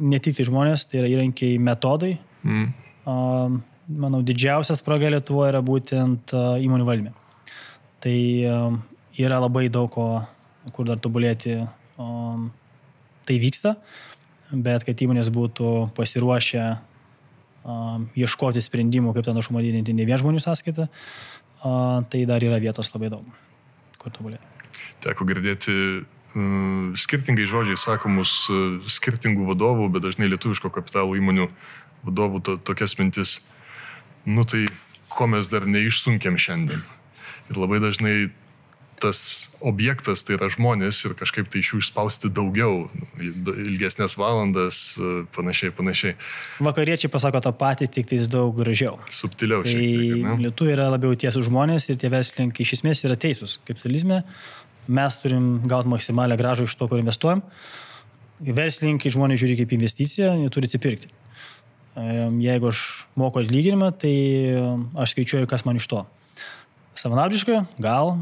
[0.00, 2.14] ne tik tai žmonės, tai yra įrankiai metodai.
[2.44, 2.70] Mm.
[4.00, 7.14] Manau, didžiausias spraga Lietuvoje yra būtent a, įmonių valdyme.
[8.00, 8.16] Tai
[9.20, 10.06] yra labai daug ko,
[10.72, 11.58] kur dar tobulėti.
[12.00, 13.74] Tai vyksta,
[14.48, 16.64] bet kad įmonės būtų pasiruošę
[18.16, 20.88] ieškoti sprendimų, kaip tą našumą didinti ne vien žmonių sąskaitą,
[21.60, 23.28] tai dar yra vietos labai daug,
[24.00, 24.49] kur tobulėti
[25.04, 31.50] teko girdėti uh, skirtingai žodžiai sakomus uh, skirtingų vadovų, bet dažnai lietuviško kapitalo įmonių
[32.06, 33.38] vadovų to, tokias mintis.
[34.28, 34.66] Nu tai,
[35.12, 36.84] ko mes dar neišsunkėm šiandien.
[37.50, 38.30] Ir labai dažnai
[39.00, 45.22] tas objektas tai yra žmonės ir kažkaip tai iš jų išspausti daugiau, ilgesnės valandas, e,
[45.34, 46.16] panašiai, panašiai.
[46.64, 48.98] Vakariečiai pasako tą patį, tik tais daug gražiau.
[49.12, 49.74] Subtiliau tai.
[50.44, 53.58] Lietuviai yra labiau tiesų žmonės ir tie verslininkai iš esmės yra teisūs.
[53.68, 54.22] Kapitalizme
[54.90, 57.44] mes turim gauti maksimalią gražą iš to, kur investuojam.
[58.40, 61.10] Verslininkai žmonės žiūri kaip investiciją, jie turi atsipirkti.
[62.40, 62.82] Jeigu aš
[63.18, 64.14] moku atlyginimą, tai
[65.00, 66.04] aš skaičiuoju, kas man iš to.
[67.00, 68.18] Savanaudiškai, gal,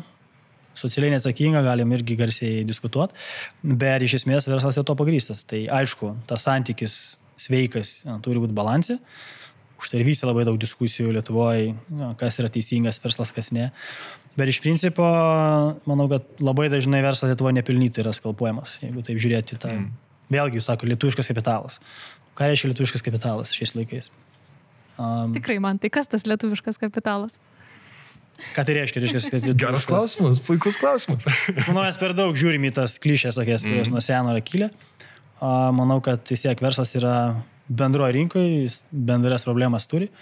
[0.79, 3.17] socialiai neatsakinga, galim irgi garsiai diskutuoti,
[3.63, 5.45] bet iš esmės verslas yra to pagrystas.
[5.49, 8.99] Tai aišku, tas santykis sveikas na, turi būti balansė.
[9.79, 11.77] Už tai ir visi labai daug diskusijų Lietuvoje,
[12.19, 13.69] kas yra teisingas verslas, kas ne.
[14.38, 15.07] Bet iš principo,
[15.88, 19.72] manau, kad labai dažnai verslas Lietuvoje nepilnytai yra skalpuojamas, jeigu taip žiūrėti tą.
[19.74, 19.89] Mm.
[20.30, 21.78] Vėlgi, jūs sakote, lietuviškas kapitalas.
[22.39, 24.11] Ką reiškia lietuviškas kapitalas šiais laikais?
[25.01, 27.39] Um, Tikrai man, tai kas tas lietuviškas kapitalas?
[28.55, 29.03] Ką tai reiškia?
[29.03, 29.61] reiškia kad lietuviškas...
[29.64, 31.26] Geras klausimas, puikus klausimas.
[31.70, 33.95] Manau, mes per daug žiūrim į tas klišės, kurios mm.
[33.95, 34.70] nuo seno yra kilę.
[35.41, 37.14] Manau, kad vis tiek verslas yra
[37.66, 40.12] bendroje rinkoje, jis bendras problemas turi,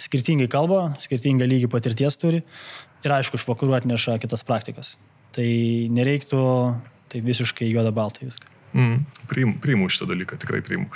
[0.00, 2.44] skirtingai kalba, skirtingą lygį patirties turi
[3.04, 4.96] ir aišku, iš vakarų atneša kitas praktikas.
[5.36, 5.48] Tai
[5.94, 6.40] nereiktų
[7.08, 8.54] tai visiškai juoda baltai viską.
[8.76, 10.90] Mm, priimu, priimu šitą dalyką, tikrai priimu.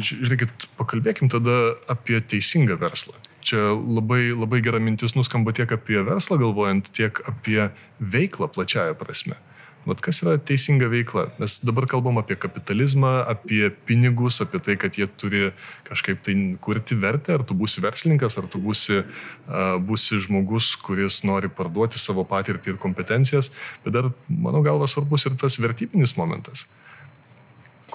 [0.00, 3.16] Žiūrėkit, pakalbėkim tada apie teisingą verslą.
[3.46, 7.68] Čia labai, labai gera mintis nuskamba tiek apie verslą galvojant, tiek apie
[8.00, 9.36] veiklą plačiaja prasme.
[9.36, 9.55] Uh,
[9.86, 11.28] Vat kas yra teisinga veikla?
[11.38, 15.42] Mes dabar kalbam apie kapitalizmą, apie pinigus, apie tai, kad jie turi
[15.86, 21.22] kažkaip tai kurti vertę, ar tu būsi verslininkas, ar tu būsi, uh, būsi žmogus, kuris
[21.28, 23.52] nori parduoti savo patirtį ir kompetencijas,
[23.84, 26.66] bet dar, mano galva, svarbus ir tas vertybinis momentas.
[26.66, 26.85] Uh,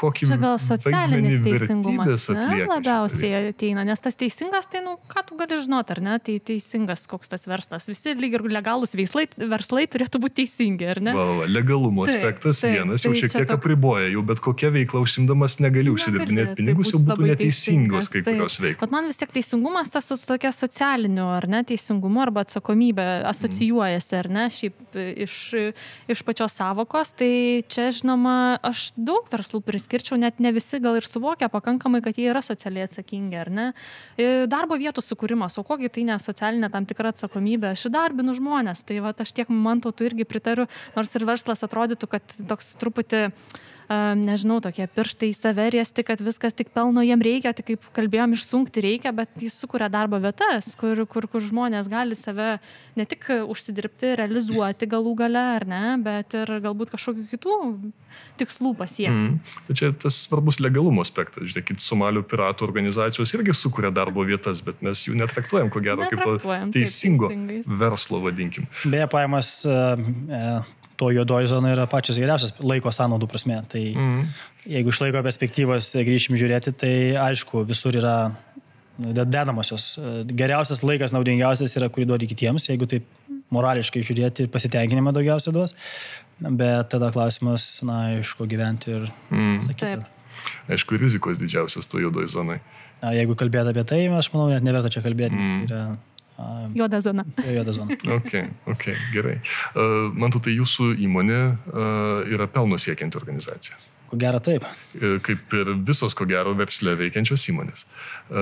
[0.02, 0.28] kokį...
[0.32, 5.60] Čia gal socialinis teisingumas ne, labiausiai ateina, nes tas teisingas, tai, nu, ką tu gali
[5.62, 7.88] žinoti, ar ne, tai teisingas koks tas verslas.
[7.90, 11.16] Visi lyg ir legalūs veislai, verslai turėtų būti teisingi, ar ne?
[11.18, 13.58] Va, va, legalumo taip, aspektas taip, vienas jau tai šiek tiek toks...
[13.60, 18.82] apriboja, jau bet kokia veikla užsimdamas negali užsidirbinėti pinigus, jau būtų neteisingos kai kurios veiklos.
[18.86, 24.18] Bet man vis tiek teisingumas tas su tokia socialiniu, ar ne, teisingumu arba atsakomybė asocijuojasi,
[24.22, 25.38] ar ne, šiaip iš,
[26.12, 27.32] iš pačios savokos, tai
[27.72, 32.16] čia, žinoma, aš daug verslų prisimenu priskirčiau, net ne visi gal ir suvokia pakankamai, kad
[32.16, 33.66] jie yra socialiai atsakingi, ar ne?
[34.16, 38.86] E, darbo vietų sukūrimas, o kogi tai ne socialinė tam tikra atsakomybė, aš įdarbinu žmonės,
[38.88, 42.76] tai va, aš tiek man to tu irgi pritariu, nors ir verslas atrodytų, kad toks
[42.80, 43.60] truputį uh,
[44.18, 48.36] nežinau, tokie pirštai į save riesti, kad viskas tik pelno jiem reikia, tik kaip kalbėjom,
[48.38, 52.56] išsunkti reikia, bet jis sukuria darbo vietas, kur, kur, kur žmonės gali save
[53.00, 57.58] ne tik užsidirbti, realizuoti galų gale, ar ne, bet ir galbūt kažkokiu kitų
[58.42, 59.12] tikslų pasiekti.
[59.12, 59.56] Mm.
[59.68, 61.48] Tai čia tas svarbus legalumo aspektas.
[61.50, 66.24] Žiūrėkit, Somalio piratų organizacijos irgi sukuria darbo vietas, bet mes jų netraktuojam, ko gero, kaip
[66.44, 68.68] to teisingo taip, verslo, vadinkim.
[68.84, 70.62] Beje, pajamas uh,
[71.02, 73.58] to juodoji zona yra pačios geriausias laiko sąnaudų prasme.
[73.72, 74.22] Tai mm.
[74.76, 76.94] jeigu iš laiko perspektyvos grįšim žiūrėti, tai
[77.26, 78.16] aišku, visur yra
[79.02, 79.96] dedamosios.
[80.30, 83.08] Geriausias laikas, naudingiausias yra, kurį duodi kitiems, jeigu taip
[83.52, 85.74] morališkai žiūrėti, pasitenkinimą daugiausia duos.
[86.42, 89.58] Bet tada klausimas, na, iš ko gyventi ir mm.
[89.66, 90.06] sakyti.
[90.72, 92.62] Aišku, rizikos didžiausias to juodoji zonai.
[93.02, 95.66] Jeigu kalbėt apie tai, aš manau, net neverta čia kalbėti, nes mm.
[95.66, 95.84] tai yra
[96.76, 97.26] Juoda zona.
[97.46, 97.98] Juoda zona.
[98.18, 98.34] ok,
[98.74, 99.38] ok, gerai.
[99.76, 103.78] Uh, man tai jūsų įmonė uh, yra pelno siekianti organizacija.
[104.12, 104.66] Ko gero taip.
[105.00, 107.86] E, kaip ir visos, ko gero, versle veikiančios įmonės.
[108.28, 108.42] E,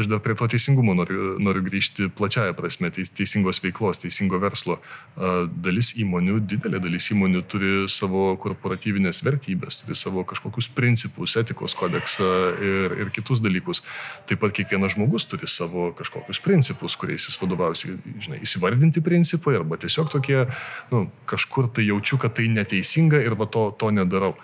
[0.00, 4.80] aš dar prie to teisingumo noriu, noriu grįžti plačiaja prasme, teisingos veiklos, teisingo verslo.
[5.14, 5.30] E,
[5.62, 12.32] dalis įmonių, didelė dalis įmonių turi savo korporatyvinės vertybės, turi savo kažkokius principus, etikos kodeksą
[12.58, 13.84] ir, ir kitus dalykus.
[14.26, 17.94] Taip pat kiekvienas žmogus turi savo kažkokius principus, kuriais jis vadovaujasi,
[18.26, 20.42] žinai, įsivardinti principai arba tiesiog tokie,
[20.90, 24.34] nu, kažkur tai jaučiu, kad tai neteisinga ir va to, to nedarau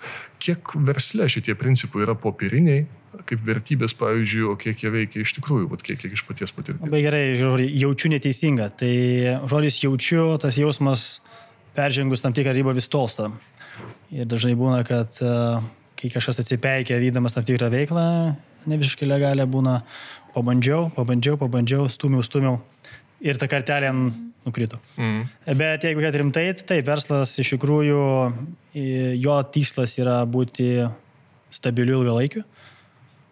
[0.41, 2.85] kiek versle šitie principai yra popieriniai,
[3.27, 6.81] kaip vertybės, pavyzdžiui, o kiek jie veikia iš tikrųjų, vat, kiek, kiek iš paties patirties.
[6.83, 8.69] Labai gerai, žodžiu, jaučiu neteisinga.
[8.81, 8.93] Tai
[9.51, 11.05] žodis jaučiu, tas jausmas
[11.75, 13.29] peržengus tam tikrą ribą vis tolsta.
[14.11, 15.35] Ir dažnai būna, kad e,
[15.99, 18.05] kai kažkas atsipeikia vydamas tam tikrą veiklą,
[18.67, 19.81] ne visiškai legalė būna,
[20.35, 22.59] pabandžiau, pabandžiau, pabandžiau, stumiau, stumiau
[23.21, 23.91] ir ta kartelė
[24.45, 24.79] nukrito.
[24.97, 25.25] Mm.
[25.59, 28.01] Bet jeigu žiūrėt rimtai, tai verslas iš tikrųjų,
[29.21, 30.73] jo tikslas yra būti
[31.53, 32.43] stabiliu ilgalaikiu.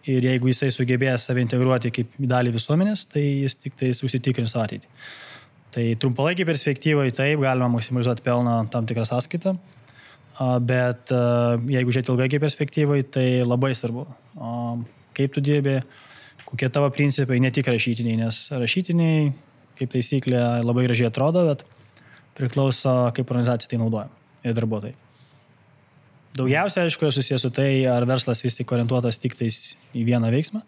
[0.10, 4.88] Ir jeigu jisai sugebės save integruoti kaip dalį visuomenės, tai jis tik tai užsitikrins ateitį.
[5.76, 9.54] Tai trumpalaikiai perspektyvai taip, galima maksimalizuoti pelną tam tikrą sąskaitą,
[10.66, 14.08] bet jeigu žiūrėti ilgaikiai perspektyvai, tai labai svarbu,
[15.20, 15.78] kaip tu dirbi,
[16.48, 19.30] kokie tavo principai, ne tik rašytiniai, nes rašytiniai
[19.80, 21.64] kaip taisyklė labai gražiai atrodo, bet
[22.38, 24.10] priklauso, kaip organizacija tai naudoja
[24.44, 24.96] ir darbuotojai.
[26.40, 30.62] Daugiausia, aišku, susijęs su tai, ar verslas vis tik orientuotas tik tais į vieną veiksmą,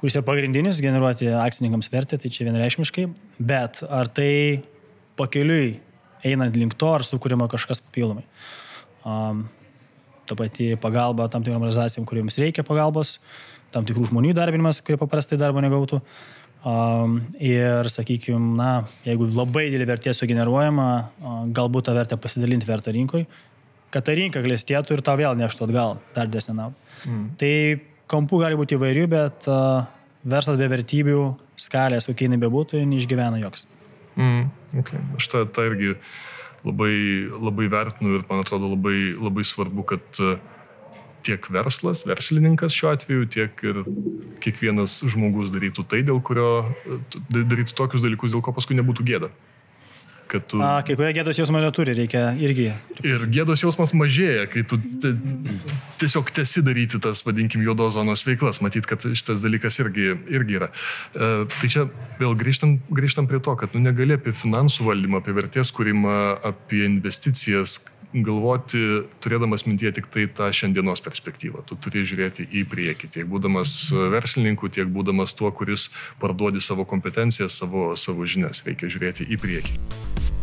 [0.00, 3.06] kuris yra pagrindinis- generuoti akcininkams vertę, tai čia vienreikšmiškai,
[3.38, 4.62] bet ar tai
[5.16, 5.80] pakeliui
[6.24, 8.24] einant link to, ar sukūrima kažkas papildomai.
[9.04, 9.48] Um,
[10.26, 13.18] ta pati pagalba tam tikrom organizacijom, kuriems reikia pagalbos,
[13.70, 16.00] tam tikrų žmonių darbinimas, kurie paprastai darbo negautų.
[16.00, 18.70] Um, ir, sakykime, na,
[19.06, 20.88] jeigu labai didelį vertė sugeneruojama,
[21.54, 23.26] galbūt tą vertę pasidalinti vertą rinkoje,
[23.94, 26.96] kad ta rinka klestėtų ir tau vėl neštų atgal dar didesnį naudą.
[27.06, 27.26] Mm.
[27.40, 27.52] Tai
[28.10, 29.46] kampų gali būti įvairių, bet
[30.26, 31.22] verslas be vertybių,
[31.60, 33.66] skalės, kokie jinai bebūtų, neišgyvena joks.
[34.16, 34.48] Mm,
[34.80, 35.00] okay.
[35.18, 35.94] Aš tą, tą irgi
[36.66, 36.92] labai,
[37.30, 40.38] labai vertinu ir man atrodo labai, labai svarbu, kad uh,
[41.26, 43.82] tiek verslas, verslininkas šiuo atveju, tiek ir
[44.44, 46.48] kiekvienas žmogus darytų tai, dėl kurio
[47.32, 49.32] darytų tokius dalykus, dėl ko paskui nebūtų gėda.
[50.26, 50.58] Tu...
[50.58, 52.66] A, kai kurie gėdos jausmo neturi, reikia irgi.
[53.06, 55.12] Ir gėdos jausmas mažėja, kai tu te,
[56.02, 58.58] tiesiog tesi daryti tas, vadinkim, juodos zonos veiklas.
[58.64, 60.70] Matyt, kad šitas dalykas irgi, irgi yra.
[61.14, 61.86] E, tai čia
[62.18, 66.16] vėl grįžtam, grįžtam prie to, kad nu, negali apie finansų valdymą, apie vertės kūrimą,
[66.50, 67.78] apie investicijas
[68.24, 68.80] galvoti,
[69.24, 71.64] turėdamas mintie tik tai tą šiandienos perspektyvą.
[71.68, 73.74] Tu turi žiūrėti į priekį, tiek būdamas
[74.14, 75.90] verslininku, tiek būdamas tuo, kuris
[76.22, 78.64] parduodi savo kompetencijas, savo, savo žinias.
[78.66, 80.35] Reikia žiūrėti į priekį.